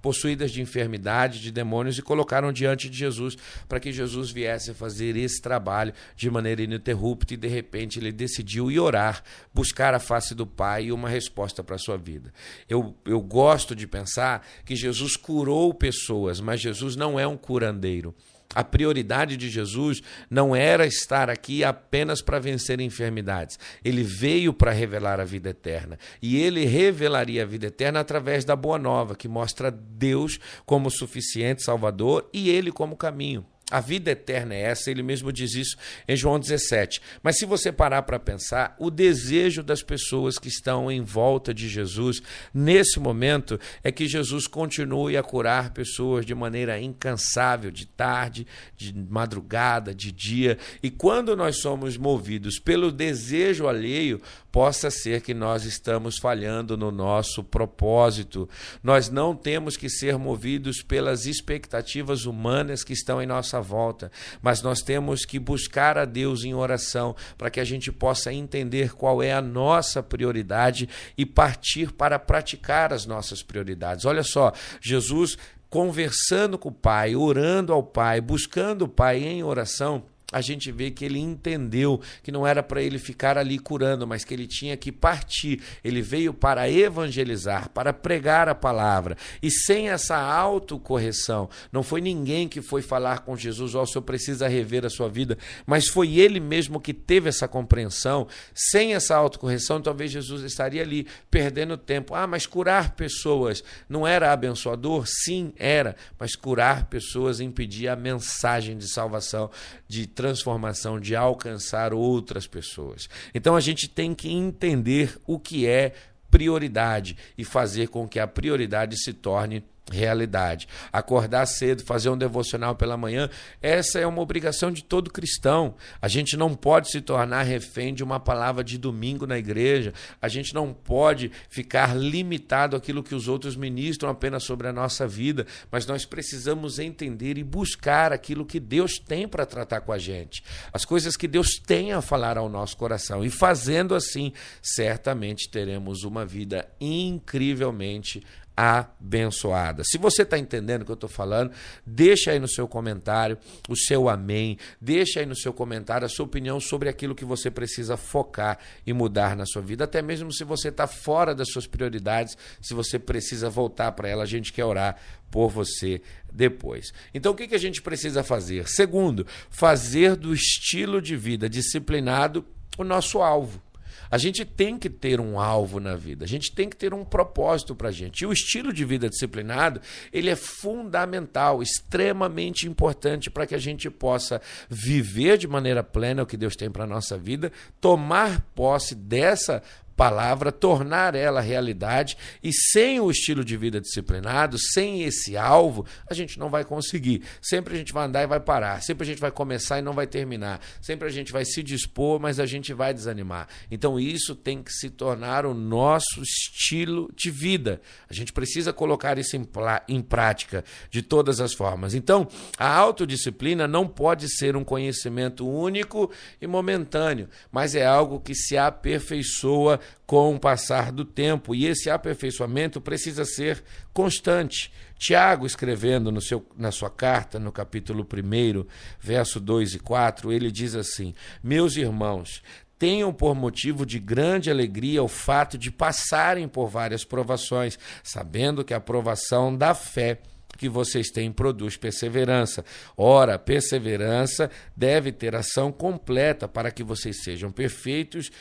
possuídas 0.08 0.52
de 0.52 0.62
enfermidade, 0.62 1.42
de 1.42 1.52
demônios, 1.52 1.98
e 1.98 2.02
colocaram 2.02 2.54
diante 2.54 2.90
de 2.90 2.98
Jesus 2.98 3.38
para 3.68 3.78
que 3.78 3.92
Jesus 3.92 4.32
viesse 4.32 4.72
a 4.72 4.74
fazer 4.74 5.18
esse 5.18 5.42
trabalho 5.42 5.94
de 6.16 6.32
maneira 6.32 6.62
ininterrupta. 6.62 7.34
E 7.34 7.38
de 7.38 7.50
repente 7.50 8.00
ele 8.00 8.14
decidiu 8.14 8.72
ir 8.72 8.80
orar, 8.80 9.22
buscar 9.54 9.94
a 9.94 10.00
face 10.00 10.34
do 10.34 10.48
Pai 10.48 10.86
e 10.86 10.92
uma 10.94 11.10
resposta 11.10 11.62
para 11.62 11.76
a 11.76 11.78
sua 11.78 11.98
vida. 11.98 12.34
Eu, 12.70 12.96
eu 13.04 13.20
gosto 13.20 13.76
de 13.76 13.86
pensar 13.86 14.48
que 14.64 14.78
Jesus 14.78 15.18
curou 15.18 15.74
pessoas, 15.74 16.40
mas 16.40 16.62
Jesus 16.62 16.96
não 16.96 17.20
é 17.20 17.28
um 17.28 17.36
curandeiro. 17.36 18.16
A 18.56 18.64
prioridade 18.64 19.36
de 19.36 19.50
Jesus 19.50 20.02
não 20.30 20.56
era 20.56 20.86
estar 20.86 21.30
aqui 21.30 21.64
apenas 21.64 22.22
para 22.22 22.40
vencer 22.40 22.80
enfermidades. 22.80 23.60
Ele 23.84 24.04
veio 24.04 24.54
para 24.54 24.72
revelar 24.72 25.20
a 25.20 25.26
vida 25.26 25.50
eterna. 25.50 26.00
E 26.22 26.38
ele 26.38 26.66
revelaria 26.66 27.44
a 27.44 27.46
vida 27.46 27.68
eterna 27.68 28.00
através 28.00 28.46
da 28.46 28.56
Boa 28.56 28.80
Nova, 28.80 29.16
que 29.16 29.28
mostra 29.28 29.70
Deus 29.70 30.40
como 30.66 30.90
suficiente 30.90 31.64
Salvador 31.64 32.30
e 32.34 32.50
ele 32.50 32.72
como 32.72 32.96
caminho. 32.96 33.46
A 33.70 33.82
vida 33.82 34.12
eterna 34.12 34.56
é 34.56 34.62
essa, 34.62 34.90
ele 34.90 35.04
mesmo 35.04 35.30
diz 35.30 35.54
isso 35.54 35.76
em 36.08 36.16
João 36.16 36.40
17. 36.40 37.02
Mas 37.22 37.38
se 37.38 37.46
você 37.46 37.70
parar 37.70 38.04
para 38.04 38.18
pensar, 38.18 38.74
o 38.80 38.90
desejo 38.90 39.62
das 39.62 39.84
pessoas 39.84 40.40
que 40.40 40.48
estão 40.48 40.90
em 40.90 41.02
volta 41.02 41.54
de 41.54 41.68
Jesus 41.68 42.22
nesse 42.54 42.98
momento 42.98 43.60
é 43.84 43.92
que 43.92 44.08
Jesus 44.08 44.48
continue 44.48 45.18
a 45.18 45.24
curar 45.24 45.72
pessoas 45.72 46.26
de 46.26 46.34
maneira 46.34 46.80
incansável, 46.80 47.70
de 47.70 47.86
tarde, 47.86 48.48
de 48.78 48.94
madrugada, 48.94 49.94
de 49.94 50.14
dia. 50.14 50.58
E 50.82 50.90
quando 50.90 51.36
nós 51.36 51.58
somos 51.58 51.98
movidos 51.98 52.60
pelo 52.60 52.90
desejo 52.90 53.68
alheio, 53.68 54.22
possa 54.50 54.90
ser 54.90 55.22
que 55.22 55.34
nós 55.34 55.66
estamos 55.66 56.18
falhando 56.18 56.78
no 56.78 56.90
nosso 56.90 57.44
propósito. 57.44 58.50
Nós 58.82 59.10
não 59.10 59.36
temos 59.36 59.76
que 59.78 59.90
ser 59.90 60.18
movidos 60.18 60.82
pelas 60.82 61.26
expectativas 61.26 62.26
humanas 62.26 62.84
que 62.84 62.94
estão 62.94 63.22
em 63.22 63.28
nossa 63.28 63.57
nossa 63.58 63.62
volta, 63.62 64.12
mas 64.42 64.62
nós 64.62 64.82
temos 64.82 65.26
que 65.26 65.40
buscar 65.40 65.98
a 65.98 66.06
Deus 66.06 66.44
em 66.44 66.54
oração 66.54 67.16
para 67.38 67.50
que 67.50 67.60
a 67.60 67.64
gente 67.64 67.92
possa 67.92 68.32
entender 68.32 68.94
qual 68.94 69.22
é 69.22 69.34
a 69.34 69.42
nossa 69.42 70.02
prioridade 70.04 70.88
e 71.18 71.26
partir 71.26 71.92
para 71.92 72.20
praticar 72.20 72.94
as 72.94 73.06
nossas 73.06 73.42
prioridades. 73.42 74.06
Olha 74.06 74.24
só, 74.24 74.52
Jesus 74.82 75.38
conversando 75.70 76.58
com 76.58 76.70
o 76.70 76.74
Pai, 76.74 77.16
orando 77.16 77.74
ao 77.74 77.84
Pai, 77.84 78.22
buscando 78.22 78.84
o 78.84 78.88
Pai 78.88 79.24
em 79.24 79.44
oração 79.44 80.06
a 80.34 80.42
gente 80.42 80.74
vê 80.74 80.92
que 80.92 81.06
ele 81.06 81.20
entendeu 81.20 82.02
que 82.22 82.34
não 82.34 82.46
era 82.46 82.62
para 82.62 82.82
ele 82.82 83.00
ficar 83.00 83.38
ali 83.38 83.58
curando, 83.58 84.06
mas 84.06 84.26
que 84.26 84.34
ele 84.34 84.46
tinha 84.46 84.76
que 84.76 84.92
partir. 84.92 85.62
Ele 85.82 86.02
veio 86.02 86.34
para 86.34 86.70
evangelizar, 86.70 87.70
para 87.70 87.94
pregar 87.94 88.50
a 88.50 88.56
palavra. 88.56 89.16
E 89.42 89.50
sem 89.50 89.90
essa 89.90 90.18
autocorreção, 90.18 91.50
não 91.72 91.82
foi 91.82 92.02
ninguém 92.02 92.50
que 92.50 92.62
foi 92.62 92.82
falar 92.82 93.20
com 93.20 93.38
Jesus: 93.38 93.74
Ó, 93.74 93.80
oh, 93.80 93.84
o 93.84 93.88
senhor 93.88 94.02
precisa 94.02 94.50
rever 94.50 94.86
a 94.86 94.90
sua 94.90 95.08
vida, 95.08 95.38
mas 95.66 95.88
foi 95.88 96.20
ele 96.20 96.42
mesmo 96.42 96.82
que 96.82 96.94
teve 96.94 97.30
essa 97.30 97.48
compreensão. 97.48 98.28
Sem 98.54 98.96
essa 98.96 99.16
autocorreção, 99.16 99.82
talvez 99.82 100.12
Jesus 100.12 100.44
estaria 100.44 100.82
ali 100.82 101.08
perdendo 101.32 101.78
tempo. 101.78 102.14
Ah, 102.14 102.28
mas 102.28 102.46
curar 102.46 102.96
pessoas 102.96 103.64
não 103.88 104.06
era 104.06 104.34
abençoador? 104.34 105.06
Sim, 105.08 105.54
era, 105.56 105.96
mas 106.20 106.36
curar 106.36 106.88
pessoas 106.88 107.40
impedia 107.40 107.94
a 107.94 107.96
mensagem 107.96 108.78
de 108.78 108.92
salvação, 108.92 109.50
de 109.88 110.17
transformação, 110.18 111.00
de 111.00 111.16
alcançar 111.16 111.94
outras 111.94 112.48
pessoas. 112.48 113.08
Então 113.36 113.56
a 113.56 113.62
gente 113.62 113.88
tem 113.88 114.16
que 114.16 114.32
entender 114.32 115.16
o 115.28 115.38
que 115.38 115.68
é 115.68 115.94
prioridade 116.32 117.16
e 117.38 117.46
fazer 117.46 117.88
com 117.90 118.08
que 118.08 118.20
a 118.20 118.28
prioridade 118.28 118.98
se 118.98 119.14
torne 119.14 119.64
realidade. 119.92 120.68
Acordar 120.92 121.46
cedo, 121.46 121.84
fazer 121.84 122.10
um 122.10 122.18
devocional 122.18 122.76
pela 122.76 122.98
manhã, 122.98 123.30
essa 123.62 124.00
é 124.00 124.08
uma 124.08 124.22
obrigação 124.22 124.72
de 124.72 124.84
todo 124.84 125.12
cristão. 125.12 125.76
A 126.02 126.08
gente 126.08 126.36
não 126.36 126.54
pode 126.54 126.92
se 126.92 127.02
tornar 127.02 127.44
refém 127.44 127.94
de 127.94 128.04
uma 128.04 128.20
palavra 128.20 128.64
de 128.64 128.78
domingo 128.78 129.26
na 129.26 129.38
igreja. 129.38 129.94
A 130.22 130.28
gente 130.28 130.54
não 130.54 130.74
pode 130.74 131.32
ficar 131.50 131.96
limitado 131.96 132.76
àquilo 132.76 133.04
que 133.04 133.16
os 133.16 133.28
outros 133.28 133.56
ministram 133.56 134.10
apenas 134.10 134.44
sobre 134.44 134.68
a 134.68 134.74
nossa 134.74 135.08
vida, 135.08 135.46
mas 135.72 135.86
nós 135.86 136.06
precisamos 136.06 136.80
entender 136.80 137.38
e 137.38 137.44
buscar 137.44 138.12
aquilo 138.12 138.46
que 138.46 138.60
Deus 138.60 139.00
tem 139.00 139.28
para 139.28 139.46
tratar 139.46 139.82
com 139.82 139.92
a 139.92 139.98
gente. 139.98 140.44
As 140.74 140.86
coisas 140.86 141.16
que 141.16 141.28
Deus 141.28 141.60
tem 141.66 141.94
a 141.94 142.02
falar 142.02 142.38
ao 142.38 142.50
nosso 142.50 142.76
coração. 142.78 143.24
E 143.24 143.30
fazendo 143.30 143.96
assim, 143.96 144.34
certamente 144.62 145.50
teremos 145.50 146.04
uma 146.04 146.26
vida 146.26 146.68
incrivelmente 146.80 148.24
abençoada. 148.58 149.84
Se 149.86 150.00
você 150.00 150.24
está 150.24 150.36
entendendo 150.36 150.82
o 150.82 150.86
que 150.86 150.92
eu 150.92 150.96
estou 150.96 151.10
falando, 151.10 151.52
deixa 151.86 152.32
aí 152.32 152.40
no 152.40 152.48
seu 152.48 152.68
comentário 152.68 153.38
o 153.70 153.76
seu 153.76 154.10
amém, 154.10 154.58
deixa 154.82 155.20
aí 155.20 155.28
no 155.28 155.36
seu 155.36 155.54
comentário 155.54 156.08
a 156.08 156.10
sua 156.10 156.26
opinião 156.26 156.60
sobre 156.60 156.90
aquilo 156.90 157.14
que 157.14 157.24
você 157.24 157.52
precisa 157.52 157.96
focar 157.96 158.58
e 158.86 158.92
mudar 158.94 159.36
na 159.36 159.46
sua 159.46 159.62
vida, 159.62 159.84
até 159.84 160.02
mesmo 160.02 160.34
se 160.34 160.44
você 160.44 160.70
está 160.70 160.88
fora 160.88 161.36
das 161.36 161.50
suas 161.52 161.68
prioridades, 161.68 162.36
se 162.60 162.74
você 162.74 162.98
precisa 162.98 163.48
voltar 163.48 163.92
para 163.92 164.10
ela, 164.10 164.24
a 164.24 164.28
gente 164.28 164.52
quer 164.52 164.66
orar 164.66 164.98
por 165.30 165.50
você 165.50 166.02
depois. 166.34 166.92
Então, 167.14 167.34
o 167.34 167.36
que, 167.36 167.48
que 167.48 167.56
a 167.56 167.60
gente 167.60 167.82
precisa 167.82 168.24
fazer? 168.24 168.68
Segundo, 168.68 169.28
fazer 169.52 170.16
do 170.16 170.34
estilo 170.34 171.00
de 171.00 171.16
vida 171.16 171.48
disciplinado 171.48 172.44
o 172.78 172.84
nosso 172.84 173.22
alvo. 173.22 173.62
A 174.10 174.18
gente 174.18 174.46
tem 174.46 174.78
que 174.78 174.90
ter 174.90 175.20
um 175.20 175.40
alvo 175.40 175.80
na 175.80 175.96
vida, 175.96 176.26
a 176.26 176.28
gente 176.28 176.54
tem 176.54 176.70
que 176.70 176.76
ter 176.76 176.94
um 176.94 177.04
propósito 177.04 177.76
para 177.76 177.90
a 177.90 177.92
gente. 177.92 178.22
E 178.22 178.26
o 178.26 178.32
estilo 178.32 178.72
de 178.72 178.86
vida 178.86 179.10
disciplinado, 179.10 179.82
ele 180.12 180.30
é 180.30 180.36
fundamental, 180.36 181.62
extremamente 181.62 182.68
importante 182.68 183.30
para 183.30 183.46
que 183.46 183.56
a 183.56 183.60
gente 183.60 183.90
possa 183.90 184.42
viver 184.70 185.38
de 185.38 185.48
maneira 185.48 185.84
plena 185.84 186.24
o 186.24 186.26
que 186.26 186.38
Deus 186.38 186.56
tem 186.56 186.70
para 186.70 186.84
a 186.84 186.88
nossa 186.88 187.18
vida, 187.18 187.52
tomar 187.80 188.42
posse 188.56 188.96
dessa 188.96 189.62
palavra, 189.98 190.52
tornar 190.52 191.16
ela 191.16 191.42
realidade, 191.42 192.16
e 192.44 192.54
sem 192.54 193.00
o 193.00 193.10
estilo 193.10 193.44
de 193.44 193.58
vida 193.58 193.82
disciplinado, 193.82 194.58
sem 194.60 195.04
esse 195.04 195.36
alvo, 195.36 195.86
a 196.08 196.14
gente 196.14 196.38
não 196.38 196.52
vai 196.52 196.64
conseguir. 196.64 197.24
Sempre 197.42 197.74
a 197.74 197.78
gente 197.78 197.92
vai 197.92 198.06
andar 198.06 198.22
e 198.22 198.28
vai 198.28 198.40
parar, 198.40 198.82
sempre 198.84 199.04
a 199.04 199.08
gente 199.08 199.20
vai 199.20 199.32
começar 199.32 199.80
e 199.80 199.82
não 199.82 199.94
vai 199.94 200.06
terminar, 200.06 200.62
sempre 200.80 201.08
a 201.08 201.12
gente 201.12 201.34
vai 201.34 201.44
se 201.44 201.64
dispor, 201.64 202.20
mas 202.20 202.40
a 202.40 202.46
gente 202.46 202.74
vai 202.74 202.94
desanimar. 202.94 203.48
Então 203.72 204.00
isso 204.00 204.36
tem 204.36 204.62
que 204.62 204.72
se 204.72 204.92
tornar 204.92 205.48
o 205.48 205.54
nosso 205.54 206.22
estilo 206.22 207.12
de 207.16 207.32
vida. 207.32 207.82
A 208.08 208.14
gente 208.14 208.32
precisa 208.32 208.72
colocar 208.72 209.18
isso 209.18 209.36
em, 209.36 209.48
em 209.88 210.02
prática 210.02 210.64
de 210.92 211.02
todas 211.02 211.42
as 211.42 211.56
formas. 211.56 211.96
Então, 211.96 212.28
a 212.60 212.72
autodisciplina 212.72 213.68
não 213.68 213.88
pode 213.88 214.30
ser 214.30 214.56
um 214.56 214.64
conhecimento 214.64 215.48
único 215.50 216.12
e 216.40 216.46
momentâneo, 216.46 217.28
mas 217.52 217.74
é 217.74 217.86
algo 217.86 218.20
que 218.20 218.36
se 218.36 218.56
aperfeiçoa 218.56 219.80
com 220.06 220.36
o 220.36 220.40
passar 220.40 220.92
do 220.92 221.04
tempo, 221.04 221.54
e 221.54 221.66
esse 221.66 221.90
aperfeiçoamento 221.90 222.80
precisa 222.80 223.26
ser 223.26 223.64
constante. 223.94 224.72
Tiago, 224.98 225.46
escrevendo 225.46 226.12
no 226.12 226.22
seu, 226.22 226.46
na 226.58 226.72
sua 226.72 226.90
carta, 226.90 227.40
no 227.40 227.52
capítulo 227.52 228.06
1, 228.06 228.66
verso 229.00 229.40
2 229.40 229.76
e 229.76 229.80
4, 229.80 230.32
ele 230.32 230.52
diz 230.52 230.76
assim: 230.76 231.14
Meus 231.44 231.76
irmãos, 231.76 232.42
tenham 232.80 233.12
por 233.14 233.36
motivo 233.36 233.86
de 233.86 234.00
grande 234.00 234.50
alegria 234.50 235.04
o 235.04 235.08
fato 235.08 235.58
de 235.58 235.72
passarem 235.72 236.48
por 236.48 236.68
várias 236.68 237.04
provações, 237.04 237.78
sabendo 238.04 238.64
que 238.64 238.74
a 238.74 238.80
provação 238.80 239.56
da 239.56 239.74
fé 239.74 240.20
que 240.58 240.68
vocês 240.68 241.10
têm 241.10 241.32
produz 241.32 241.78
perseverança. 241.78 242.66
Ora, 242.98 243.38
perseverança 243.38 244.50
deve 244.76 245.12
ter 245.12 245.36
ação 245.36 245.72
completa 245.72 246.48
para 246.48 246.72
que 246.72 246.84
vocês 246.84 247.24
sejam 247.24 247.52
perfeitos 247.52 248.32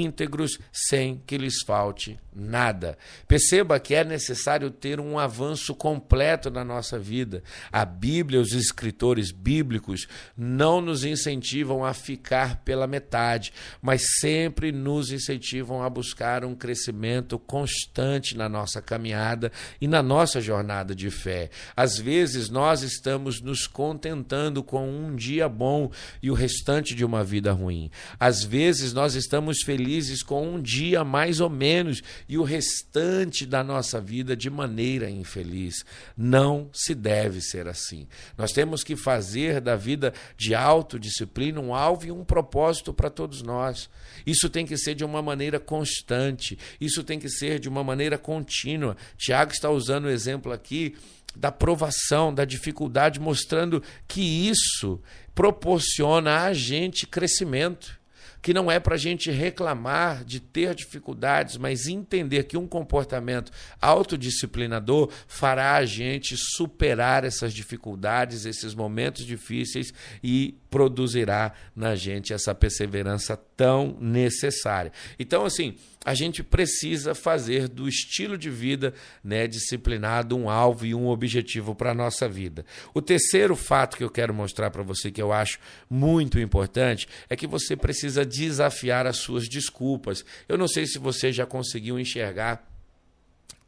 íntegros 0.00 0.58
sem 0.72 1.22
que 1.26 1.38
lhes 1.38 1.62
falte 1.66 2.18
nada. 2.34 2.98
Perceba 3.28 3.78
que 3.78 3.94
é 3.94 4.04
necessário 4.04 4.70
ter 4.70 4.98
um 4.98 5.18
avanço 5.18 5.74
completo 5.74 6.50
na 6.50 6.64
nossa 6.64 6.98
vida. 6.98 7.42
A 7.70 7.84
Bíblia, 7.84 8.40
os 8.40 8.52
escritores 8.52 9.30
bíblicos 9.30 10.08
não 10.36 10.80
nos 10.80 11.04
incentivam 11.04 11.84
a 11.84 11.94
ficar 11.94 12.62
pela 12.64 12.86
metade, 12.86 13.52
mas 13.80 14.02
sempre 14.18 14.72
nos 14.72 15.12
incentivam 15.12 15.82
a 15.82 15.88
buscar 15.88 16.44
um 16.44 16.54
crescimento 16.54 17.38
constante 17.38 18.36
na 18.36 18.48
nossa 18.48 18.82
caminhada 18.82 19.52
e 19.80 19.86
na 19.86 20.02
nossa 20.02 20.40
jornada 20.40 20.94
de 20.94 21.10
fé. 21.10 21.50
Às 21.76 21.98
vezes 21.98 22.48
nós 22.48 22.82
estamos 22.82 23.40
nos 23.40 23.66
contentando 23.66 24.62
com 24.62 24.88
um 24.88 25.14
dia 25.14 25.48
bom 25.48 25.90
e 26.20 26.30
o 26.30 26.34
restante 26.34 26.94
de 26.94 27.04
uma 27.04 27.22
vida 27.22 27.52
ruim. 27.52 27.90
Às 28.18 28.42
vezes 28.42 28.92
nós 28.92 29.14
estamos 29.14 29.58
felizes 29.64 29.83
com 30.22 30.54
um 30.54 30.60
dia 30.60 31.04
mais 31.04 31.40
ou 31.40 31.50
menos 31.50 32.02
e 32.28 32.38
o 32.38 32.42
restante 32.42 33.46
da 33.46 33.62
nossa 33.62 34.00
vida 34.00 34.36
de 34.36 34.48
maneira 34.48 35.10
infeliz. 35.10 35.84
Não 36.16 36.70
se 36.72 36.94
deve 36.94 37.40
ser 37.40 37.68
assim. 37.68 38.06
Nós 38.36 38.52
temos 38.52 38.82
que 38.82 38.96
fazer 38.96 39.60
da 39.60 39.76
vida 39.76 40.12
de 40.36 40.54
autodisciplina 40.54 41.60
um 41.60 41.74
alvo 41.74 42.06
e 42.06 42.12
um 42.12 42.24
propósito 42.24 42.92
para 42.92 43.10
todos 43.10 43.42
nós. 43.42 43.88
Isso 44.26 44.48
tem 44.48 44.66
que 44.66 44.76
ser 44.76 44.94
de 44.94 45.04
uma 45.04 45.22
maneira 45.22 45.60
constante, 45.60 46.58
isso 46.80 47.02
tem 47.02 47.18
que 47.18 47.28
ser 47.28 47.58
de 47.58 47.68
uma 47.68 47.84
maneira 47.84 48.18
contínua. 48.18 48.96
Tiago 49.16 49.52
está 49.52 49.70
usando 49.70 50.04
o 50.06 50.10
exemplo 50.10 50.52
aqui 50.52 50.94
da 51.36 51.50
provação, 51.50 52.32
da 52.32 52.44
dificuldade, 52.44 53.18
mostrando 53.18 53.82
que 54.06 54.20
isso 54.48 55.00
proporciona 55.34 56.42
a 56.42 56.52
gente 56.52 57.06
crescimento. 57.06 57.98
Que 58.44 58.52
não 58.52 58.70
é 58.70 58.78
para 58.78 58.94
a 58.94 58.98
gente 58.98 59.30
reclamar 59.30 60.22
de 60.22 60.38
ter 60.38 60.74
dificuldades, 60.74 61.56
mas 61.56 61.86
entender 61.86 62.44
que 62.44 62.58
um 62.58 62.66
comportamento 62.66 63.50
autodisciplinador 63.80 65.10
fará 65.26 65.76
a 65.76 65.86
gente 65.86 66.36
superar 66.36 67.24
essas 67.24 67.54
dificuldades, 67.54 68.44
esses 68.44 68.74
momentos 68.74 69.24
difíceis 69.24 69.94
e 70.22 70.58
produzirá 70.68 71.54
na 71.74 71.94
gente 71.94 72.34
essa 72.34 72.54
perseverança 72.54 73.34
tão 73.56 73.96
necessária. 73.98 74.92
Então, 75.18 75.46
assim, 75.46 75.76
a 76.04 76.12
gente 76.12 76.42
precisa 76.42 77.14
fazer 77.14 77.66
do 77.66 77.88
estilo 77.88 78.36
de 78.36 78.50
vida 78.50 78.92
né, 79.22 79.46
disciplinado 79.46 80.36
um 80.36 80.50
alvo 80.50 80.84
e 80.84 80.94
um 80.94 81.06
objetivo 81.08 81.74
para 81.74 81.92
a 81.92 81.94
nossa 81.94 82.28
vida. 82.28 82.66
O 82.92 83.00
terceiro 83.00 83.56
fato 83.56 83.96
que 83.96 84.04
eu 84.04 84.10
quero 84.10 84.34
mostrar 84.34 84.70
para 84.70 84.82
você, 84.82 85.10
que 85.10 85.22
eu 85.22 85.32
acho 85.32 85.58
muito 85.88 86.38
importante, 86.38 87.08
é 87.30 87.34
que 87.34 87.46
você 87.46 87.74
precisa 87.74 88.26
desafiar 88.34 89.06
as 89.06 89.18
suas 89.18 89.48
desculpas. 89.48 90.24
Eu 90.48 90.58
não 90.58 90.68
sei 90.68 90.86
se 90.86 90.98
você 90.98 91.32
já 91.32 91.46
conseguiu 91.46 91.98
enxergar 91.98 92.68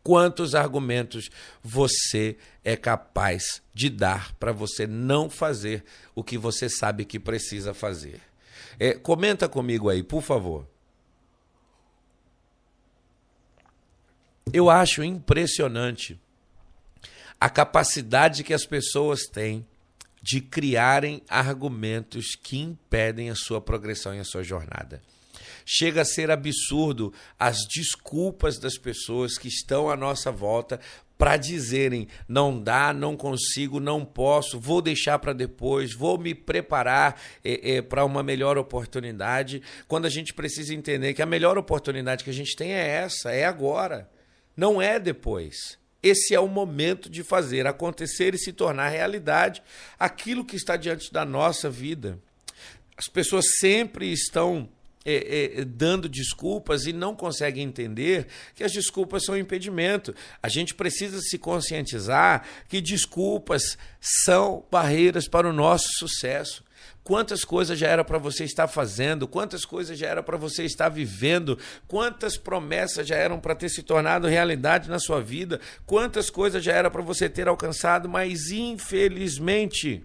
quantos 0.03 0.55
argumentos 0.55 1.31
você 1.63 2.37
é 2.65 2.77
capaz 2.77 3.63
de 3.75 3.91
dar 3.91 4.33
para 4.35 4.53
você 4.53 4.87
não 4.87 5.29
fazer 5.29 5.85
o 6.15 6.23
que 6.23 6.39
você 6.39 6.69
sabe 6.69 7.05
que 7.05 7.19
precisa 7.19 7.75
fazer. 7.75 8.21
É, 8.79 8.93
comenta 8.95 9.49
comigo 9.49 9.89
aí, 9.89 10.03
por 10.03 10.23
favor. 10.23 10.67
Eu 14.53 14.71
acho 14.71 15.03
impressionante 15.03 16.21
a 17.41 17.51
capacidade 17.51 18.45
que 18.45 18.55
as 18.55 18.65
pessoas 18.65 19.23
têm 19.25 19.67
de 20.27 20.41
criarem 20.41 21.23
argumentos 21.29 22.35
que 22.35 22.59
impedem 22.59 23.31
a 23.31 23.37
sua 23.37 23.61
progressão 23.61 24.13
e 24.13 24.19
a 24.19 24.25
sua 24.25 24.43
jornada. 24.43 25.01
Chega 25.65 26.03
a 26.03 26.05
ser 26.05 26.33
absurdo 26.33 27.13
as 27.39 27.59
desculpas 27.73 28.59
das 28.59 28.77
pessoas 28.77 29.39
que 29.39 29.47
estão 29.47 29.89
à 29.89 29.97
nossa 29.97 30.33
volta 30.33 30.81
para 31.17 31.37
dizerem 31.37 32.09
não 32.29 32.61
dá, 32.61 32.93
não 32.93 33.17
consigo, 33.17 33.79
não 33.79 34.05
posso, 34.05 34.59
vou 34.59 34.83
deixar 34.83 35.21
para 35.21 35.33
depois, 35.33 35.95
vou 35.95 36.19
me 36.19 36.35
preparar 36.35 37.21
é, 37.45 37.77
é, 37.77 37.83
para 37.83 38.05
uma 38.05 38.23
melhor 38.23 38.59
oportunidade, 38.59 39.63
quando 39.87 40.07
a 40.07 40.11
gente 40.11 40.35
precisa 40.35 40.75
entender 40.75 41.15
que 41.15 41.23
a 41.23 41.27
melhor 41.27 41.57
oportunidade 41.57 42.25
que 42.25 42.31
a 42.31 42.35
gente 42.35 42.55
tem 42.57 42.73
é 42.73 42.87
essa, 42.87 43.31
é 43.31 43.45
agora. 43.45 44.11
Não 44.57 44.83
é 44.83 44.99
depois. 44.99 45.79
Esse 46.07 46.35
é 46.35 46.41
o 46.41 46.47
momento 46.47 47.11
de 47.11 47.25
fazer 47.25 47.67
acontecer 47.67 48.35
e 48.35 48.39
se 48.39 48.53
tornar 48.53 48.89
realidade 48.89 49.63
aquilo 49.99 50.45
que 50.45 50.55
está 50.55 50.77
diante 50.77 51.13
da 51.13 51.25
nossa 51.25 51.69
vida. 51.69 52.19
As 52.97 53.09
pessoas 53.09 53.45
sempre 53.59 54.13
estão 54.13 54.69
é, 55.05 55.61
é, 55.61 55.65
dando 55.65 56.09
desculpas 56.09 56.87
e 56.87 56.93
não 56.93 57.15
conseguem 57.15 57.65
entender 57.65 58.27
que 58.55 58.65
as 58.65 58.73
desculpas 58.73 59.25
são 59.25 59.37
impedimento. 59.37 60.15
A 60.43 60.49
gente 60.49 60.75
precisa 60.75 61.21
se 61.21 61.39
conscientizar 61.39 62.47
que 62.69 62.81
desculpas 62.81 63.79
são 64.01 64.65
barreiras 64.71 65.29
para 65.29 65.49
o 65.49 65.53
nosso 65.53 65.89
sucesso. 65.99 66.66
Quantas 67.07 67.45
coisas 67.45 67.79
já 67.79 67.87
era 67.87 68.03
para 68.03 68.19
você 68.19 68.43
estar 68.43 68.67
fazendo, 68.67 69.29
quantas 69.29 69.65
coisas 69.65 69.97
já 69.97 70.09
era 70.09 70.25
para 70.25 70.37
você 70.37 70.65
estar 70.65 70.89
vivendo, 70.89 71.57
quantas 71.87 72.37
promessas 72.37 73.07
já 73.07 73.15
eram 73.15 73.39
para 73.39 73.55
ter 73.55 73.69
se 73.69 73.81
tornado 73.85 74.27
realidade 74.27 74.91
na 74.91 74.99
sua 74.99 75.21
vida, 75.21 75.61
quantas 75.87 76.31
coisas 76.31 76.65
já 76.65 76.73
era 76.73 76.91
para 76.91 77.03
você 77.03 77.29
ter 77.29 77.47
alcançado, 77.47 78.09
mas 78.09 78.51
infelizmente 78.51 80.03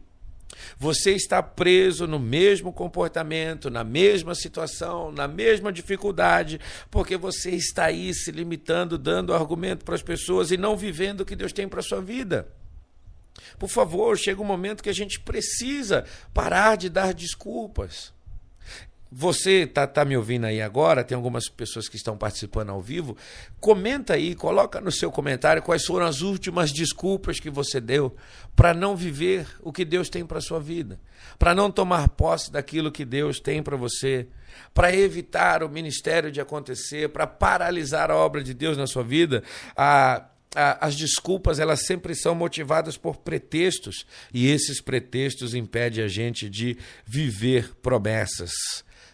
você 0.78 1.16
está 1.16 1.42
preso 1.42 2.06
no 2.06 2.20
mesmo 2.20 2.72
comportamento, 2.72 3.72
na 3.72 3.84
mesma 3.84 4.36
situação, 4.36 5.12
na 5.12 5.28
mesma 5.28 5.74
dificuldade, 5.74 6.60
porque 6.92 7.18
você 7.18 7.50
está 7.50 7.86
aí 7.86 8.14
se 8.14 8.30
limitando, 8.32 8.96
dando 8.96 9.34
argumento 9.34 9.84
para 9.84 9.96
as 9.96 10.04
pessoas 10.04 10.52
e 10.52 10.56
não 10.56 10.78
vivendo 10.78 11.22
o 11.22 11.26
que 11.26 11.36
Deus 11.36 11.52
tem 11.52 11.68
para 11.68 11.80
a 11.80 11.84
sua 11.84 12.00
vida. 12.00 12.61
Por 13.58 13.70
favor, 13.70 14.18
chega 14.18 14.42
um 14.42 14.46
momento 14.46 14.84
que 14.84 14.90
a 14.90 14.94
gente 14.94 15.20
precisa 15.20 16.06
parar 16.34 16.78
de 16.78 16.90
dar 16.90 17.14
desculpas. 17.14 18.14
Você 19.14 19.64
está 19.64 19.86
tá 19.86 20.06
me 20.06 20.16
ouvindo 20.16 20.46
aí 20.46 20.62
agora, 20.62 21.04
tem 21.04 21.18
algumas 21.18 21.50
pessoas 21.50 21.90
que 21.90 21.98
estão 21.98 22.16
participando 22.18 22.70
ao 22.70 22.80
vivo. 22.80 23.18
Comenta 23.60 24.14
aí, 24.14 24.34
coloca 24.34 24.80
no 24.80 24.90
seu 24.90 25.12
comentário 25.12 25.62
quais 25.62 25.86
foram 25.86 26.06
as 26.06 26.22
últimas 26.22 26.72
desculpas 26.72 27.38
que 27.38 27.50
você 27.50 27.82
deu 27.82 28.16
para 28.56 28.74
não 28.74 28.96
viver 28.96 29.46
o 29.62 29.74
que 29.74 29.84
Deus 29.84 30.08
tem 30.08 30.26
para 30.26 30.40
sua 30.40 30.62
vida, 30.62 30.98
para 31.38 31.54
não 31.54 31.70
tomar 31.70 32.08
posse 32.08 32.50
daquilo 32.50 32.90
que 32.90 33.04
Deus 33.04 33.38
tem 33.42 33.62
para 33.62 33.76
você, 33.76 34.28
para 34.74 34.96
evitar 34.96 35.62
o 35.62 35.68
ministério 35.68 36.32
de 36.32 36.40
acontecer, 36.40 37.10
para 37.10 37.28
paralisar 37.28 38.10
a 38.10 38.16
obra 38.16 38.42
de 38.42 38.54
Deus 38.54 38.78
na 38.78 38.88
sua 38.88 39.04
vida. 39.04 39.44
Ah, 39.76 40.24
as 40.56 40.96
desculpas 40.96 41.60
elas 41.60 41.86
sempre 41.86 42.14
são 42.14 42.36
motivadas 42.36 42.98
por 42.98 43.18
pretextos 43.18 44.06
e 44.34 44.50
esses 44.50 44.82
pretextos 44.82 45.54
impedem 45.54 46.04
a 46.04 46.08
gente 46.08 46.50
de 46.50 46.78
viver 47.06 47.74
promessas. 47.82 48.52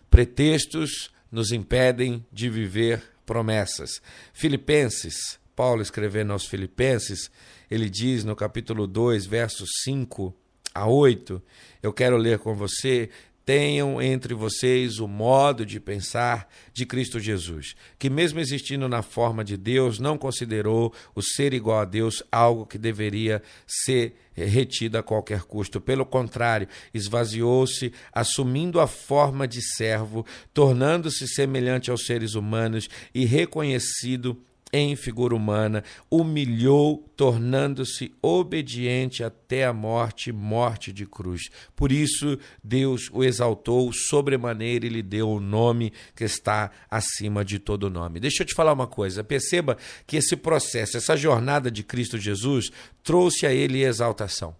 Pretextos 0.10 1.12
nos 1.32 1.52
impedem 1.52 2.26
de 2.32 2.50
viver 2.50 3.04
promessas. 3.26 4.02
Filipenses, 4.34 5.39
Paulo 5.56 5.82
escrevendo 5.82 6.34
aos 6.34 6.45
Filipenses, 6.45 7.30
ele 7.69 7.89
diz 7.89 8.23
no 8.23 8.36
capítulo 8.36 8.88
2, 8.88 9.26
versos 9.26 9.69
5 9.84 10.34
a 10.73 10.88
8, 10.88 11.41
eu 11.82 11.91
quero 11.91 12.17
ler 12.17 12.39
com 12.39 12.56
você, 12.56 13.10
tenham 13.48 14.02
entre 14.02 14.34
vocês 14.34 15.00
o 15.00 15.08
modo 15.08 15.66
de 15.66 15.80
pensar 15.80 16.50
de 16.74 16.86
Cristo 16.86 17.18
Jesus, 17.18 17.76
que, 17.98 18.10
mesmo 18.10 18.42
existindo 18.42 18.90
na 18.90 19.02
forma 19.02 19.42
de 19.42 19.56
Deus, 19.56 20.00
não 20.00 20.18
considerou 20.18 20.94
o 21.16 21.22
ser 21.22 21.54
igual 21.54 21.80
a 21.80 21.86
Deus 21.86 22.22
algo 22.30 22.66
que 22.66 22.78
deveria 22.78 23.42
ser 23.66 24.18
retido 24.36 24.98
a 24.98 25.04
qualquer 25.04 25.44
custo. 25.44 25.80
Pelo 25.80 26.06
contrário, 26.06 26.68
esvaziou-se, 26.94 27.94
assumindo 28.12 28.82
a 28.82 28.86
forma 28.86 29.48
de 29.48 29.62
servo, 29.62 30.26
tornando-se 30.54 31.26
semelhante 31.26 31.90
aos 31.90 32.06
seres 32.06 32.36
humanos 32.36 32.90
e 33.16 33.24
reconhecido 33.24 34.38
em 34.71 34.95
figura 34.95 35.36
humana, 35.36 35.84
humilhou, 36.10 37.10
tornando-se 37.15 38.13
obediente 38.21 39.23
até 39.23 39.65
a 39.65 39.73
morte 39.73 40.32
morte 40.32 40.91
de 40.91 41.06
cruz. 41.06 41.49
Por 41.75 41.91
isso, 41.91 42.38
Deus 42.63 43.10
o 43.12 43.23
exaltou 43.23 43.91
sobremaneira 43.93 44.86
e 44.86 44.89
lhe 44.89 45.01
deu 45.01 45.30
o 45.30 45.39
nome 45.39 45.93
que 46.15 46.23
está 46.23 46.71
acima 46.89 47.45
de 47.45 47.60
todo 47.60 47.89
nome. 47.89 48.19
Deixa 48.19 48.43
eu 48.43 48.47
te 48.47 48.53
falar 48.53 48.73
uma 48.73 48.88
coisa. 48.88 49.23
Perceba 49.23 49.77
que 50.06 50.17
esse 50.17 50.36
processo, 50.36 50.97
essa 50.97 51.15
jornada 51.15 51.71
de 51.71 51.84
Cristo 51.84 52.17
Jesus, 52.17 52.69
trouxe 53.03 53.45
a 53.45 53.53
ele 53.53 53.84
exaltação. 53.84 54.56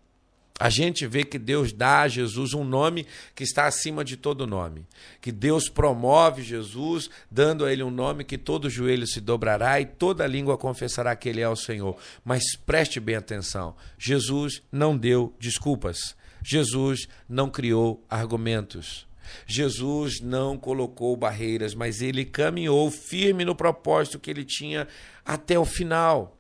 A 0.60 0.70
gente 0.70 1.06
vê 1.06 1.24
que 1.24 1.38
Deus 1.38 1.72
dá 1.72 2.02
a 2.02 2.08
Jesus 2.08 2.54
um 2.54 2.64
nome 2.64 3.06
que 3.36 3.44
está 3.44 3.68
acima 3.68 4.04
de 4.04 4.18
todo 4.18 4.48
nome. 4.48 4.88
Que 5.22 5.32
Deus 5.32 5.70
promove 5.70 6.42
Jesus, 6.42 7.10
dando 7.30 7.64
a 7.64 7.72
ele 7.72 7.84
um 7.84 7.92
nome 7.92 8.24
que 8.24 8.40
todo 8.40 8.70
joelho 8.70 9.06
se 9.06 9.22
dobrará 9.22 9.80
e 9.80 9.86
toda 9.86 10.26
língua 10.26 10.58
confessará 10.58 11.16
que 11.16 11.30
ele 11.30 11.42
é 11.42 11.50
o 11.50 11.56
Senhor. 11.56 11.96
Mas 12.26 12.56
preste 12.56 13.00
bem 13.00 13.16
atenção: 13.16 13.76
Jesus 14.00 14.64
não 14.72 14.98
deu 14.98 15.36
desculpas. 15.40 16.16
Jesus 16.44 17.08
não 17.30 17.50
criou 17.50 18.04
argumentos. 18.10 19.06
Jesus 19.46 20.22
não 20.22 20.58
colocou 20.58 21.16
barreiras, 21.16 21.76
mas 21.76 22.02
ele 22.02 22.26
caminhou 22.26 22.90
firme 22.90 23.44
no 23.44 23.54
propósito 23.54 24.20
que 24.20 24.32
ele 24.32 24.46
tinha 24.46 24.88
até 25.26 25.60
o 25.60 25.66
final. 25.66 26.37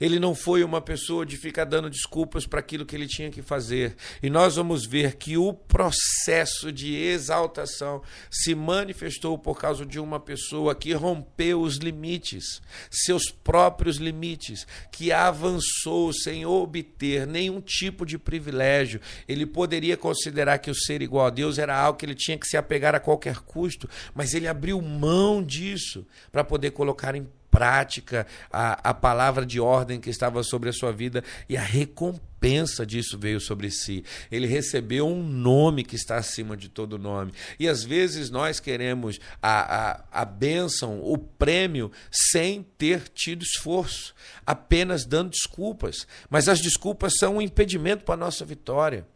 Ele 0.00 0.18
não 0.18 0.34
foi 0.34 0.64
uma 0.64 0.80
pessoa 0.80 1.26
de 1.26 1.36
ficar 1.36 1.64
dando 1.64 1.90
desculpas 1.90 2.46
para 2.46 2.60
aquilo 2.60 2.86
que 2.86 2.96
ele 2.96 3.06
tinha 3.06 3.30
que 3.30 3.42
fazer. 3.42 3.94
E 4.22 4.30
nós 4.30 4.56
vamos 4.56 4.86
ver 4.86 5.16
que 5.16 5.36
o 5.36 5.52
processo 5.52 6.72
de 6.72 6.94
exaltação 6.94 8.02
se 8.30 8.54
manifestou 8.54 9.38
por 9.38 9.58
causa 9.58 9.84
de 9.84 10.00
uma 10.00 10.18
pessoa 10.18 10.74
que 10.74 10.92
rompeu 10.92 11.60
os 11.60 11.76
limites, 11.76 12.62
seus 12.90 13.30
próprios 13.30 13.96
limites, 13.98 14.66
que 14.90 15.12
avançou 15.12 16.12
sem 16.12 16.46
obter 16.46 17.26
nenhum 17.26 17.60
tipo 17.60 18.06
de 18.06 18.18
privilégio. 18.18 19.00
Ele 19.28 19.44
poderia 19.44 19.96
considerar 19.96 20.58
que 20.58 20.70
o 20.70 20.74
ser 20.74 21.02
igual 21.02 21.26
a 21.26 21.30
Deus 21.30 21.58
era 21.58 21.78
algo 21.78 21.98
que 21.98 22.06
ele 22.06 22.14
tinha 22.14 22.38
que 22.38 22.46
se 22.46 22.56
apegar 22.56 22.94
a 22.94 23.00
qualquer 23.00 23.40
custo, 23.40 23.88
mas 24.14 24.34
ele 24.34 24.48
abriu 24.48 24.80
mão 24.80 25.42
disso 25.42 26.06
para 26.32 26.42
poder 26.42 26.70
colocar 26.70 27.14
em 27.14 27.26
prática 27.56 28.26
a, 28.52 28.90
a 28.90 28.92
palavra 28.92 29.46
de 29.46 29.58
ordem 29.58 29.98
que 29.98 30.10
estava 30.10 30.42
sobre 30.42 30.68
a 30.68 30.72
sua 30.74 30.92
vida 30.92 31.24
e 31.48 31.56
a 31.56 31.62
recompensa 31.62 32.84
disso 32.84 33.18
veio 33.18 33.40
sobre 33.40 33.70
si. 33.70 34.04
Ele 34.30 34.46
recebeu 34.46 35.08
um 35.08 35.22
nome 35.22 35.82
que 35.82 35.96
está 35.96 36.16
acima 36.16 36.54
de 36.54 36.68
todo 36.68 36.98
nome. 36.98 37.32
E 37.58 37.66
às 37.66 37.82
vezes 37.82 38.28
nós 38.28 38.60
queremos 38.60 39.18
a, 39.40 39.92
a, 39.92 40.04
a 40.12 40.24
bênção, 40.26 41.00
o 41.02 41.16
prêmio, 41.16 41.90
sem 42.10 42.62
ter 42.76 43.08
tido 43.08 43.42
esforço, 43.42 44.14
apenas 44.44 45.06
dando 45.06 45.30
desculpas. 45.30 46.06
Mas 46.28 46.50
as 46.50 46.60
desculpas 46.60 47.14
são 47.18 47.36
um 47.36 47.42
impedimento 47.42 48.04
para 48.04 48.16
a 48.16 48.18
nossa 48.18 48.44
vitória. 48.44 49.06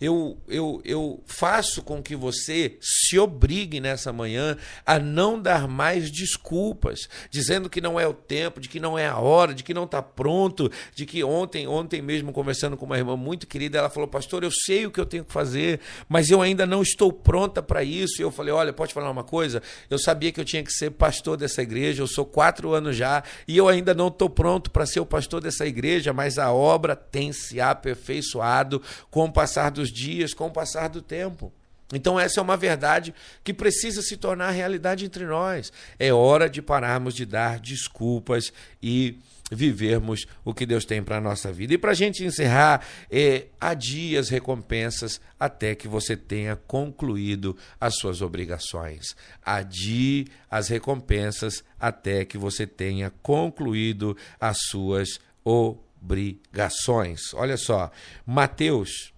Eu, 0.00 0.38
eu, 0.48 0.80
eu 0.84 1.22
faço 1.26 1.82
com 1.82 2.02
que 2.02 2.14
você 2.14 2.76
se 2.80 3.18
obrigue 3.18 3.80
nessa 3.80 4.12
manhã 4.12 4.56
a 4.84 4.98
não 4.98 5.40
dar 5.40 5.68
mais 5.68 6.10
desculpas, 6.10 7.08
dizendo 7.30 7.68
que 7.68 7.80
não 7.80 7.98
é 7.98 8.06
o 8.06 8.14
tempo, 8.14 8.60
de 8.60 8.68
que 8.68 8.80
não 8.80 8.98
é 8.98 9.06
a 9.06 9.18
hora, 9.18 9.54
de 9.54 9.62
que 9.62 9.74
não 9.74 9.84
está 9.84 10.02
pronto, 10.02 10.70
de 10.94 11.06
que 11.06 11.22
ontem, 11.24 11.66
ontem 11.66 12.02
mesmo, 12.02 12.32
conversando 12.32 12.76
com 12.76 12.86
uma 12.86 12.98
irmã 12.98 13.16
muito 13.16 13.46
querida, 13.46 13.78
ela 13.78 13.90
falou, 13.90 14.08
pastor, 14.08 14.44
eu 14.44 14.50
sei 14.50 14.86
o 14.86 14.90
que 14.90 15.00
eu 15.00 15.06
tenho 15.06 15.24
que 15.24 15.32
fazer, 15.32 15.80
mas 16.08 16.30
eu 16.30 16.42
ainda 16.42 16.66
não 16.66 16.82
estou 16.82 17.12
pronta 17.12 17.62
para 17.62 17.82
isso. 17.82 18.20
E 18.20 18.22
eu 18.22 18.30
falei, 18.30 18.52
olha, 18.52 18.72
pode 18.72 18.92
falar 18.92 19.10
uma 19.10 19.24
coisa? 19.24 19.62
Eu 19.88 19.98
sabia 19.98 20.32
que 20.32 20.40
eu 20.40 20.44
tinha 20.44 20.62
que 20.62 20.72
ser 20.72 20.90
pastor 20.90 21.36
dessa 21.36 21.62
igreja, 21.62 22.02
eu 22.02 22.06
sou 22.06 22.24
quatro 22.24 22.72
anos 22.72 22.96
já, 22.96 23.22
e 23.46 23.56
eu 23.56 23.68
ainda 23.68 23.94
não 23.94 24.08
estou 24.08 24.28
pronto 24.28 24.70
para 24.70 24.86
ser 24.86 25.00
o 25.00 25.06
pastor 25.06 25.40
dessa 25.40 25.66
igreja, 25.66 26.12
mas 26.12 26.38
a 26.38 26.52
obra 26.52 26.94
tem 26.94 27.32
se 27.32 27.60
aperfeiçoado 27.60 28.82
com 29.10 29.24
o 29.24 29.32
passar 29.32 29.65
dos 29.70 29.90
dias, 29.90 30.34
com 30.34 30.46
o 30.46 30.50
passar 30.50 30.88
do 30.88 31.02
tempo. 31.02 31.52
Então, 31.92 32.18
essa 32.18 32.40
é 32.40 32.42
uma 32.42 32.56
verdade 32.56 33.14
que 33.44 33.54
precisa 33.54 34.02
se 34.02 34.16
tornar 34.16 34.50
realidade 34.50 35.04
entre 35.04 35.24
nós. 35.24 35.72
É 35.98 36.12
hora 36.12 36.50
de 36.50 36.60
pararmos 36.60 37.14
de 37.14 37.24
dar 37.24 37.60
desculpas 37.60 38.52
e 38.82 39.18
vivermos 39.50 40.26
o 40.44 40.52
que 40.52 40.66
Deus 40.66 40.84
tem 40.84 41.00
para 41.02 41.18
a 41.18 41.20
nossa 41.20 41.52
vida. 41.52 41.74
E 41.74 41.78
para 41.78 41.92
a 41.92 41.94
gente 41.94 42.24
encerrar, 42.24 42.84
é, 43.08 43.46
adie 43.60 44.16
as 44.16 44.28
recompensas 44.28 45.20
até 45.38 45.76
que 45.76 45.86
você 45.86 46.16
tenha 46.16 46.56
concluído 46.56 47.56
as 47.80 47.96
suas 47.96 48.20
obrigações. 48.20 49.14
Adie 49.44 50.26
as 50.50 50.66
recompensas 50.68 51.62
até 51.78 52.24
que 52.24 52.36
você 52.36 52.66
tenha 52.66 53.12
concluído 53.22 54.16
as 54.40 54.58
suas 54.62 55.20
obrigações. 55.44 57.32
Olha 57.34 57.56
só, 57.56 57.92
Mateus 58.26 59.14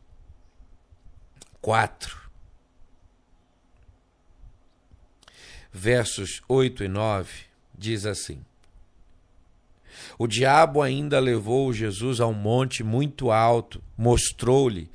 4, 1.60 2.16
versos 5.72 6.40
8 6.48 6.84
e 6.84 6.88
9, 6.88 7.32
diz 7.76 8.06
assim: 8.06 8.38
O 10.16 10.28
diabo 10.28 10.80
ainda 10.80 11.18
levou 11.18 11.72
Jesus 11.72 12.20
a 12.20 12.26
um 12.28 12.32
monte 12.32 12.84
muito 12.84 13.32
alto, 13.32 13.82
mostrou-lhe 13.96 14.88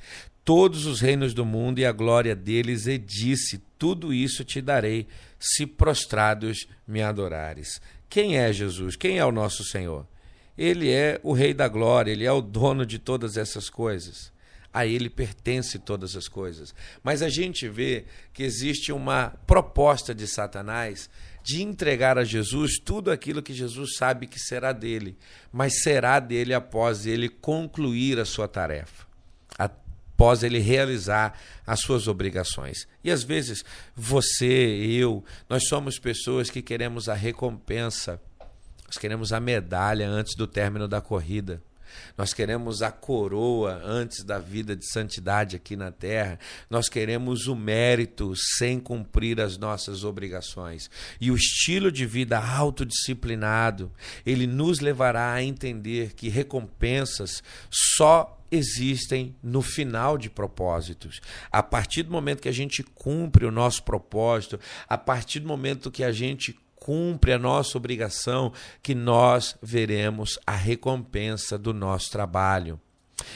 todos 0.45 0.86
os 0.86 1.02
reinos 1.02 1.34
do 1.34 1.45
mundo 1.45 1.80
e 1.80 1.86
a 1.86 1.91
glória 1.91 2.34
deles, 2.34 2.88
e 2.88 2.97
disse: 2.97 3.62
Tudo 3.78 4.13
isso 4.13 4.45
te 4.45 4.62
darei, 4.62 5.06
se 5.38 5.67
prostrados 5.67 6.65
me 6.88 7.02
adorares. 7.02 7.82
Quem 8.10 8.38
é 8.38 8.54
Jesus? 8.54 8.95
Quem 8.95 9.17
é 9.17 9.26
o 9.26 9.34
nosso 9.34 9.65
Senhor? 9.65 10.08
Ele 10.58 10.89
é 10.89 11.19
o 11.23 11.34
Rei 11.34 11.54
da 11.54 11.67
Glória, 11.67 12.12
ele 12.12 12.26
é 12.26 12.32
o 12.32 12.41
dono 12.41 12.86
de 12.86 12.99
todas 12.99 13.36
essas 13.36 13.69
coisas 13.69 14.33
a 14.74 14.86
ele 14.86 15.10
pertence 15.10 15.78
todas 15.78 16.16
as 16.16 16.28
coisas. 16.28 16.74
Mas 17.04 17.22
a 17.22 17.30
gente 17.30 17.70
vê 17.70 18.06
que 18.34 18.42
existe 18.42 18.92
uma 18.92 19.30
proposta 19.46 20.16
de 20.16 20.28
Satanás 20.28 21.10
de 21.44 21.62
entregar 21.62 22.18
a 22.18 22.24
Jesus 22.24 22.80
tudo 22.84 23.12
aquilo 23.12 23.44
que 23.44 23.54
Jesus 23.54 23.98
sabe 23.98 24.26
que 24.26 24.40
será 24.40 24.72
dele, 24.72 25.18
mas 25.52 25.82
será 25.84 26.20
dele 26.20 26.54
após 26.54 27.06
ele 27.06 27.28
concluir 27.28 28.18
a 28.18 28.26
sua 28.26 28.48
tarefa, 28.48 29.06
após 29.60 30.42
ele 30.42 30.60
realizar 30.60 31.38
as 31.68 31.82
suas 31.82 32.08
obrigações. 32.08 32.88
E 33.04 33.12
às 33.12 33.24
vezes 33.24 33.64
você, 33.94 34.46
eu, 34.46 35.24
nós 35.50 35.68
somos 35.68 36.00
pessoas 36.00 36.50
que 36.50 36.62
queremos 36.62 37.10
a 37.10 37.14
recompensa, 37.14 38.20
nós 38.88 38.98
queremos 38.98 39.34
a 39.34 39.40
medalha 39.40 40.08
antes 40.08 40.36
do 40.36 40.48
término 40.48 40.88
da 40.88 41.02
corrida. 41.02 41.62
Nós 42.17 42.34
queremos 42.34 42.82
a 42.82 42.91
coroa 42.91 43.82
antes 43.84 44.23
da 44.23 44.39
vida 44.39 44.75
de 44.75 44.86
santidade 44.91 45.56
aqui 45.56 45.75
na 45.75 45.91
terra. 45.91 46.39
Nós 46.69 46.89
queremos 46.89 47.47
o 47.47 47.56
mérito 47.56 48.34
sem 48.36 48.79
cumprir 48.79 49.39
as 49.39 49.58
nossas 49.58 50.03
obrigações. 50.03 50.89
E 51.19 51.32
o 51.32 51.36
estilo 51.36 51.91
de 51.91 52.06
vida 52.06 52.38
autodisciplinado, 52.39 53.91
ele 54.25 54.47
nos 54.47 54.79
levará 54.79 55.34
a 55.34 55.43
entender 55.43 56.13
que 56.13 56.29
recompensas 56.29 57.43
só 57.69 58.39
existem 58.53 59.36
no 59.41 59.62
final 59.62 60.17
de 60.17 60.29
propósitos. 60.29 61.19
A 61.51 61.63
partir 61.63 62.03
do 62.03 62.12
momento 62.12 62.41
que 62.41 62.49
a 62.49 62.53
gente 62.53 62.84
cumpre 62.84 63.45
o 63.45 63.51
nosso 63.51 63.84
propósito, 63.84 64.60
a 64.88 64.97
partir 64.97 65.39
do 65.39 65.47
momento 65.47 65.91
que 65.91 66.03
a 66.03 66.12
gente 66.12 66.56
cumpre 66.84 67.32
a 67.32 67.39
nossa 67.39 67.78
obrigação, 67.78 68.52
que 68.82 68.93
nós 68.93 69.56
veremos 69.63 70.38
a 70.46 70.52
recompensa 70.52 71.58
do 71.58 71.74
nosso 71.74 72.12
trabalho. 72.12 72.78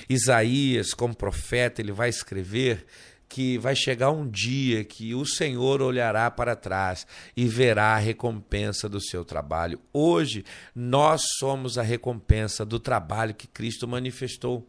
Isaías, 0.09 0.93
como 0.93 1.15
profeta, 1.15 1.81
ele 1.81 1.93
vai 1.93 2.09
escrever 2.09 2.85
que 3.29 3.57
vai 3.57 3.73
chegar 3.73 4.11
um 4.11 4.29
dia 4.29 4.83
que 4.83 5.15
o 5.15 5.25
Senhor 5.25 5.81
olhará 5.81 6.29
para 6.29 6.57
trás 6.57 7.07
e 7.37 7.47
verá 7.47 7.95
a 7.95 7.97
recompensa 7.97 8.89
do 8.89 8.99
seu 8.99 9.23
trabalho. 9.23 9.79
Hoje, 9.93 10.43
nós 10.75 11.23
somos 11.39 11.77
a 11.77 11.81
recompensa 11.81 12.65
do 12.65 12.81
trabalho 12.81 13.33
que 13.33 13.47
Cristo 13.47 13.87
manifestou 13.87 14.67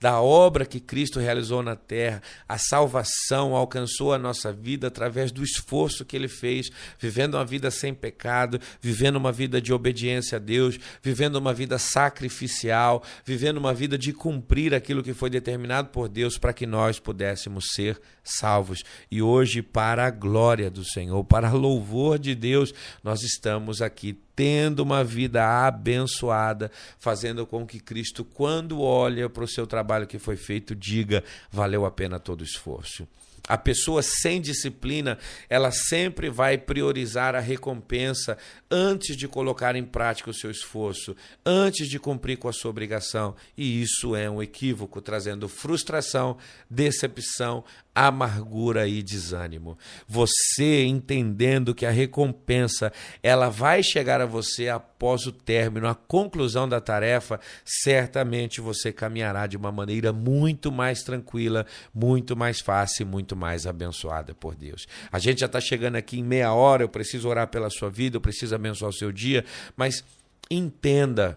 da 0.00 0.20
obra 0.20 0.64
que 0.64 0.80
Cristo 0.80 1.20
realizou 1.20 1.62
na 1.62 1.76
terra, 1.76 2.22
a 2.48 2.58
salvação 2.58 3.54
alcançou 3.54 4.12
a 4.12 4.18
nossa 4.18 4.52
vida 4.52 4.86
através 4.86 5.30
do 5.30 5.42
esforço 5.42 6.04
que 6.04 6.16
ele 6.16 6.28
fez, 6.28 6.70
vivendo 6.98 7.34
uma 7.34 7.44
vida 7.44 7.70
sem 7.70 7.94
pecado, 7.94 8.60
vivendo 8.80 9.16
uma 9.16 9.32
vida 9.32 9.60
de 9.60 9.72
obediência 9.72 10.36
a 10.36 10.38
Deus, 10.38 10.78
vivendo 11.02 11.36
uma 11.36 11.52
vida 11.52 11.78
sacrificial, 11.78 13.02
vivendo 13.24 13.58
uma 13.58 13.74
vida 13.74 13.98
de 13.98 14.12
cumprir 14.12 14.74
aquilo 14.74 15.02
que 15.02 15.14
foi 15.14 15.30
determinado 15.30 15.88
por 15.88 16.08
Deus 16.08 16.38
para 16.38 16.52
que 16.52 16.66
nós 16.66 16.98
pudéssemos 16.98 17.66
ser 17.74 18.00
salvos. 18.22 18.82
E 19.10 19.22
hoje, 19.22 19.62
para 19.62 20.06
a 20.06 20.10
glória 20.10 20.70
do 20.70 20.84
Senhor, 20.84 21.22
para 21.24 21.52
louvor 21.52 22.18
de 22.18 22.34
Deus, 22.34 22.72
nós 23.02 23.22
estamos 23.22 23.80
aqui 23.82 24.18
tendo 24.38 24.84
uma 24.84 25.02
vida 25.02 25.66
abençoada, 25.66 26.70
fazendo 27.00 27.44
com 27.44 27.66
que 27.66 27.80
Cristo, 27.80 28.24
quando 28.24 28.80
olha 28.80 29.28
para 29.28 29.42
o 29.42 29.48
seu 29.48 29.66
trabalho 29.66 30.06
que 30.06 30.16
foi 30.16 30.36
feito, 30.36 30.76
diga: 30.76 31.24
valeu 31.50 31.84
a 31.84 31.90
pena 31.90 32.20
todo 32.20 32.42
o 32.42 32.44
esforço. 32.44 33.08
A 33.48 33.56
pessoa 33.56 34.02
sem 34.02 34.40
disciplina, 34.40 35.18
ela 35.48 35.72
sempre 35.72 36.28
vai 36.28 36.58
priorizar 36.58 37.34
a 37.34 37.40
recompensa 37.40 38.36
antes 38.70 39.16
de 39.16 39.26
colocar 39.26 39.74
em 39.74 39.84
prática 39.84 40.30
o 40.30 40.34
seu 40.34 40.50
esforço, 40.50 41.16
antes 41.44 41.88
de 41.88 41.98
cumprir 41.98 42.36
com 42.36 42.46
a 42.46 42.52
sua 42.52 42.70
obrigação. 42.70 43.34
E 43.56 43.82
isso 43.82 44.14
é 44.14 44.28
um 44.28 44.42
equívoco, 44.42 45.00
trazendo 45.00 45.48
frustração, 45.48 46.36
decepção, 46.68 47.64
amargura 48.06 48.86
e 48.86 49.02
desânimo. 49.02 49.76
Você 50.06 50.84
entendendo 50.84 51.74
que 51.74 51.84
a 51.84 51.90
recompensa 51.90 52.92
ela 53.22 53.48
vai 53.48 53.82
chegar 53.82 54.20
a 54.20 54.26
você 54.26 54.68
após 54.68 55.26
o 55.26 55.32
término, 55.32 55.88
a 55.88 55.94
conclusão 55.96 56.68
da 56.68 56.80
tarefa, 56.80 57.40
certamente 57.64 58.60
você 58.60 58.92
caminhará 58.92 59.48
de 59.48 59.56
uma 59.56 59.72
maneira 59.72 60.12
muito 60.12 60.70
mais 60.70 61.02
tranquila, 61.02 61.66
muito 61.92 62.36
mais 62.36 62.60
fácil, 62.60 63.04
muito 63.04 63.34
mais 63.34 63.66
abençoada 63.66 64.32
por 64.32 64.54
Deus. 64.54 64.86
A 65.10 65.18
gente 65.18 65.40
já 65.40 65.46
está 65.46 65.60
chegando 65.60 65.96
aqui 65.96 66.20
em 66.20 66.24
meia 66.24 66.52
hora, 66.52 66.84
eu 66.84 66.88
preciso 66.88 67.28
orar 67.28 67.48
pela 67.48 67.68
sua 67.68 67.90
vida, 67.90 68.16
eu 68.16 68.20
preciso 68.20 68.54
abençoar 68.54 68.90
o 68.90 68.94
seu 68.94 69.10
dia, 69.10 69.44
mas 69.76 70.04
entenda, 70.48 71.36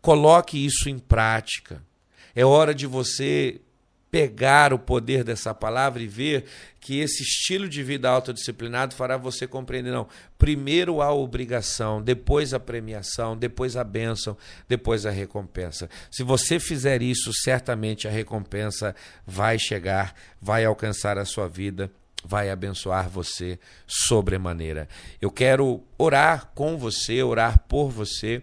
coloque 0.00 0.64
isso 0.64 0.88
em 0.88 0.98
prática. 0.98 1.82
É 2.34 2.44
hora 2.44 2.74
de 2.74 2.86
você 2.86 3.60
pegar 4.10 4.72
o 4.72 4.78
poder 4.78 5.22
dessa 5.22 5.54
palavra 5.54 6.02
e 6.02 6.06
ver 6.06 6.44
que 6.80 7.00
esse 7.00 7.22
estilo 7.22 7.68
de 7.68 7.82
vida 7.82 8.08
autodisciplinado 8.08 8.94
fará 8.94 9.16
você 9.16 9.46
compreender, 9.46 9.90
não, 9.90 10.08
primeiro 10.38 11.02
a 11.02 11.12
obrigação, 11.12 12.00
depois 12.00 12.54
a 12.54 12.60
premiação, 12.60 13.36
depois 13.36 13.76
a 13.76 13.84
bênção, 13.84 14.36
depois 14.68 15.04
a 15.04 15.10
recompensa. 15.10 15.90
Se 16.10 16.22
você 16.22 16.58
fizer 16.58 17.02
isso, 17.02 17.32
certamente 17.32 18.08
a 18.08 18.10
recompensa 18.10 18.94
vai 19.26 19.58
chegar, 19.58 20.14
vai 20.40 20.64
alcançar 20.64 21.18
a 21.18 21.24
sua 21.24 21.48
vida, 21.48 21.90
vai 22.24 22.50
abençoar 22.50 23.08
você 23.08 23.58
sobremaneira. 23.86 24.88
Eu 25.20 25.30
quero 25.30 25.82
orar 25.96 26.50
com 26.54 26.78
você, 26.78 27.22
orar 27.22 27.58
por 27.68 27.90
você 27.90 28.42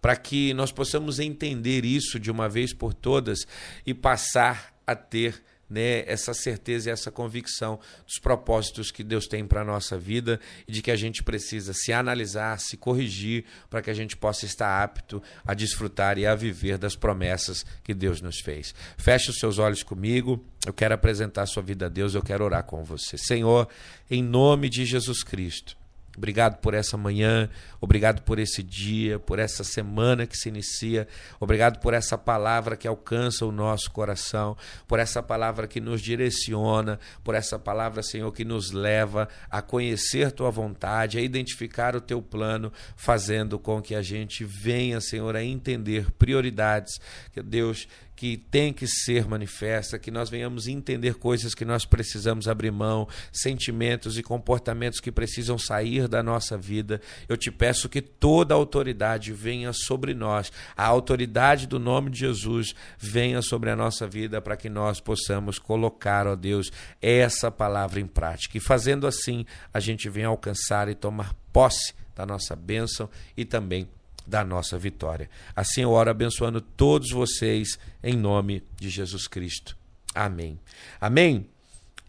para 0.00 0.16
que 0.16 0.52
nós 0.52 0.72
possamos 0.72 1.20
entender 1.20 1.84
isso 1.84 2.18
de 2.18 2.28
uma 2.28 2.48
vez 2.48 2.74
por 2.74 2.92
todas 2.92 3.46
e 3.86 3.94
passar 3.94 4.71
a 4.86 4.94
ter 4.94 5.42
né, 5.72 6.04
essa 6.06 6.34
certeza 6.34 6.90
e 6.90 6.92
essa 6.92 7.10
convicção 7.10 7.80
dos 8.06 8.18
propósitos 8.18 8.90
que 8.90 9.02
Deus 9.02 9.26
tem 9.26 9.46
para 9.46 9.62
a 9.62 9.64
nossa 9.64 9.96
vida 9.98 10.38
e 10.68 10.72
de 10.72 10.82
que 10.82 10.90
a 10.90 10.96
gente 10.96 11.22
precisa 11.22 11.72
se 11.72 11.94
analisar, 11.94 12.60
se 12.60 12.76
corrigir, 12.76 13.46
para 13.70 13.80
que 13.80 13.88
a 13.88 13.94
gente 13.94 14.14
possa 14.14 14.44
estar 14.44 14.82
apto 14.82 15.22
a 15.46 15.54
desfrutar 15.54 16.18
e 16.18 16.26
a 16.26 16.34
viver 16.34 16.76
das 16.76 16.94
promessas 16.94 17.64
que 17.82 17.94
Deus 17.94 18.20
nos 18.20 18.40
fez. 18.40 18.74
Feche 18.98 19.30
os 19.30 19.38
seus 19.38 19.58
olhos 19.58 19.82
comigo, 19.82 20.44
eu 20.66 20.74
quero 20.74 20.94
apresentar 20.94 21.42
a 21.42 21.46
sua 21.46 21.62
vida 21.62 21.86
a 21.86 21.88
Deus, 21.88 22.14
eu 22.14 22.22
quero 22.22 22.44
orar 22.44 22.64
com 22.64 22.84
você. 22.84 23.16
Senhor, 23.16 23.66
em 24.10 24.22
nome 24.22 24.68
de 24.68 24.84
Jesus 24.84 25.24
Cristo, 25.24 25.74
Obrigado 26.16 26.58
por 26.58 26.74
essa 26.74 26.96
manhã, 26.98 27.48
obrigado 27.80 28.22
por 28.22 28.38
esse 28.38 28.62
dia, 28.62 29.18
por 29.18 29.38
essa 29.38 29.64
semana 29.64 30.26
que 30.26 30.36
se 30.36 30.50
inicia, 30.50 31.08
obrigado 31.40 31.80
por 31.80 31.94
essa 31.94 32.18
palavra 32.18 32.76
que 32.76 32.86
alcança 32.86 33.46
o 33.46 33.52
nosso 33.52 33.90
coração, 33.90 34.54
por 34.86 34.98
essa 34.98 35.22
palavra 35.22 35.66
que 35.66 35.80
nos 35.80 36.02
direciona, 36.02 37.00
por 37.24 37.34
essa 37.34 37.58
palavra, 37.58 38.02
Senhor, 38.02 38.30
que 38.30 38.44
nos 38.44 38.72
leva 38.72 39.26
a 39.50 39.62
conhecer 39.62 40.32
tua 40.32 40.50
vontade, 40.50 41.16
a 41.16 41.22
identificar 41.22 41.96
o 41.96 42.00
teu 42.00 42.20
plano, 42.20 42.70
fazendo 42.94 43.58
com 43.58 43.80
que 43.80 43.94
a 43.94 44.02
gente 44.02 44.44
venha, 44.44 45.00
Senhor, 45.00 45.34
a 45.34 45.42
entender 45.42 46.10
prioridades 46.12 47.00
que 47.32 47.42
Deus 47.42 47.88
que 48.14 48.36
tem 48.36 48.72
que 48.72 48.86
ser 48.86 49.26
manifesta, 49.26 49.98
que 49.98 50.10
nós 50.10 50.30
venhamos 50.30 50.68
entender 50.68 51.14
coisas 51.14 51.54
que 51.54 51.64
nós 51.64 51.84
precisamos 51.84 52.46
abrir 52.46 52.70
mão, 52.70 53.08
sentimentos 53.32 54.16
e 54.16 54.22
comportamentos 54.22 55.00
que 55.00 55.10
precisam 55.10 55.58
sair 55.58 56.06
da 56.06 56.22
nossa 56.22 56.56
vida. 56.56 57.00
Eu 57.28 57.36
te 57.36 57.50
peço 57.50 57.88
que 57.88 58.00
toda 58.00 58.54
autoridade 58.54 59.32
venha 59.32 59.72
sobre 59.72 60.14
nós, 60.14 60.52
a 60.76 60.86
autoridade 60.86 61.66
do 61.66 61.78
nome 61.78 62.10
de 62.10 62.20
Jesus 62.20 62.74
venha 62.98 63.42
sobre 63.42 63.70
a 63.70 63.76
nossa 63.76 64.06
vida 64.06 64.40
para 64.40 64.56
que 64.56 64.68
nós 64.68 65.00
possamos 65.00 65.58
colocar, 65.58 66.26
ó 66.26 66.36
Deus, 66.36 66.70
essa 67.00 67.50
palavra 67.50 68.00
em 68.00 68.06
prática. 68.06 68.56
E 68.56 68.60
fazendo 68.60 69.06
assim, 69.06 69.44
a 69.72 69.80
gente 69.80 70.08
venha 70.08 70.28
alcançar 70.28 70.88
e 70.88 70.94
tomar 70.94 71.34
posse 71.52 71.94
da 72.14 72.26
nossa 72.26 72.54
bênção 72.54 73.08
e 73.36 73.44
também 73.44 73.88
da 74.26 74.44
nossa 74.44 74.78
vitória. 74.78 75.28
Assim 75.54 75.82
eu 75.82 75.90
oro 75.90 76.10
abençoando 76.10 76.60
todos 76.60 77.10
vocês 77.10 77.78
em 78.02 78.16
nome 78.16 78.62
de 78.76 78.88
Jesus 78.88 79.26
Cristo. 79.26 79.76
Amém. 80.14 80.58
Amém. 81.00 81.51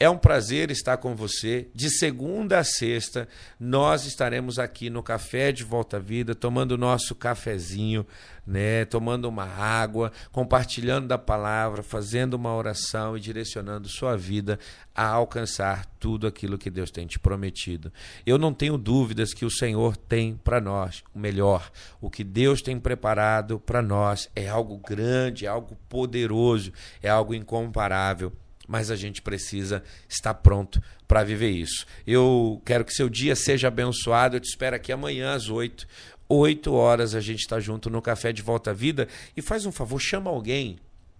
É 0.03 0.09
um 0.09 0.17
prazer 0.17 0.69
estar 0.69 0.97
com 0.97 1.15
você. 1.15 1.69
De 1.73 1.89
segunda 1.89 2.59
a 2.59 2.63
sexta, 2.65 3.25
nós 3.57 4.05
estaremos 4.05 4.59
aqui 4.59 4.89
no 4.89 5.01
Café 5.01 5.49
de 5.53 5.63
Volta 5.63 5.95
à 5.95 5.99
Vida, 6.01 6.35
tomando 6.35 6.77
nosso 6.77 7.15
cafezinho, 7.15 8.05
né, 8.45 8.83
tomando 8.83 9.29
uma 9.29 9.45
água, 9.45 10.11
compartilhando 10.29 11.07
da 11.07 11.17
palavra, 11.17 11.81
fazendo 11.81 12.33
uma 12.33 12.53
oração 12.53 13.15
e 13.15 13.21
direcionando 13.21 13.87
sua 13.87 14.17
vida 14.17 14.59
a 14.93 15.07
alcançar 15.07 15.85
tudo 15.97 16.27
aquilo 16.27 16.57
que 16.57 16.69
Deus 16.69 16.91
tem 16.91 17.07
te 17.07 17.17
prometido. 17.17 17.89
Eu 18.25 18.37
não 18.37 18.53
tenho 18.53 18.77
dúvidas 18.77 19.33
que 19.33 19.45
o 19.45 19.49
Senhor 19.49 19.95
tem 19.95 20.35
para 20.35 20.59
nós 20.59 21.01
o 21.15 21.17
melhor. 21.19 21.71
O 22.01 22.09
que 22.09 22.25
Deus 22.25 22.61
tem 22.61 22.77
preparado 22.77 23.57
para 23.57 23.81
nós 23.81 24.29
é 24.35 24.49
algo 24.49 24.77
grande, 24.79 25.45
é 25.45 25.47
algo 25.47 25.77
poderoso, 25.87 26.73
é 27.01 27.07
algo 27.07 27.33
incomparável 27.33 28.33
mas 28.67 28.89
a 28.89 28.95
gente 28.95 29.21
precisa 29.21 29.83
estar 30.07 30.33
pronto 30.35 30.81
para 31.07 31.23
viver 31.23 31.49
isso. 31.49 31.85
Eu 32.05 32.61
quero 32.65 32.85
que 32.85 32.93
seu 32.93 33.09
dia 33.09 33.35
seja 33.35 33.67
abençoado. 33.67 34.37
Eu 34.37 34.39
te 34.39 34.49
espero 34.49 34.75
aqui 34.75 34.91
amanhã 34.91 35.33
às 35.33 35.49
8. 35.49 35.87
8 36.29 36.73
horas 36.73 37.13
a 37.15 37.21
gente 37.21 37.41
está 37.41 37.59
junto 37.59 37.89
no 37.89 38.01
Café 38.01 38.31
de 38.31 38.41
Volta 38.41 38.71
à 38.71 38.73
Vida. 38.73 39.07
E 39.35 39.41
faz 39.41 39.65
um 39.65 39.71
favor, 39.71 39.99
chama 39.99 40.29
alguém. 40.29 40.79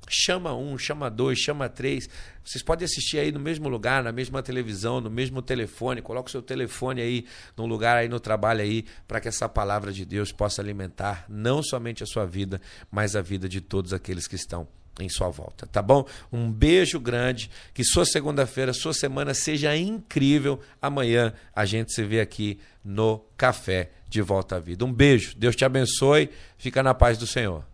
Chama 0.10 0.54
um, 0.54 0.78
chama 0.78 1.10
dois, 1.10 1.40
chama 1.40 1.70
três. 1.70 2.10
Vocês 2.44 2.62
podem 2.62 2.86
assistir 2.86 3.20
aí 3.20 3.32
no 3.32 3.40
mesmo 3.40 3.70
lugar, 3.70 4.04
na 4.04 4.12
mesma 4.12 4.44
televisão, 4.44 5.00
no 5.00 5.10
mesmo 5.10 5.42
telefone. 5.42 6.02
Coloca 6.02 6.28
o 6.28 6.32
seu 6.32 6.42
telefone 6.42 7.02
aí 7.02 7.26
num 7.56 7.66
lugar 7.66 7.98
aí 7.98 8.10
no 8.10 8.20
trabalho 8.20 8.62
aí, 8.62 8.86
para 9.08 9.22
que 9.22 9.30
essa 9.30 9.48
palavra 9.48 9.94
de 9.94 10.04
Deus 10.04 10.32
possa 10.32 10.62
alimentar 10.62 11.26
não 11.30 11.64
somente 11.64 12.04
a 12.04 12.06
sua 12.06 12.26
vida, 12.26 12.60
mas 12.92 13.16
a 13.16 13.22
vida 13.22 13.48
de 13.48 13.62
todos 13.62 13.94
aqueles 13.94 14.28
que 14.28 14.36
estão 14.36 14.68
em 15.00 15.10
sua 15.10 15.30
volta, 15.30 15.66
tá 15.66 15.82
bom? 15.82 16.06
Um 16.32 16.52
beijo 16.52 17.00
grande, 17.00 17.50
que 17.74 17.84
sua 17.84 18.06
segunda-feira, 18.06 18.74
sua 18.74 18.94
semana 18.94 19.34
seja 19.34 19.76
incrível. 19.76 20.60
Amanhã 20.82 21.34
a 21.56 21.66
gente 21.66 21.94
se 21.94 22.04
vê 22.04 22.22
aqui 22.22 22.60
no 22.84 23.24
Café 23.36 23.92
de 24.08 24.22
Volta 24.22 24.58
à 24.58 24.60
Vida. 24.60 24.86
Um 24.86 24.94
beijo, 24.94 25.36
Deus 25.36 25.56
te 25.56 25.66
abençoe, 25.66 26.30
fica 26.58 26.84
na 26.84 26.94
paz 26.94 27.18
do 27.18 27.26
Senhor. 27.26 27.73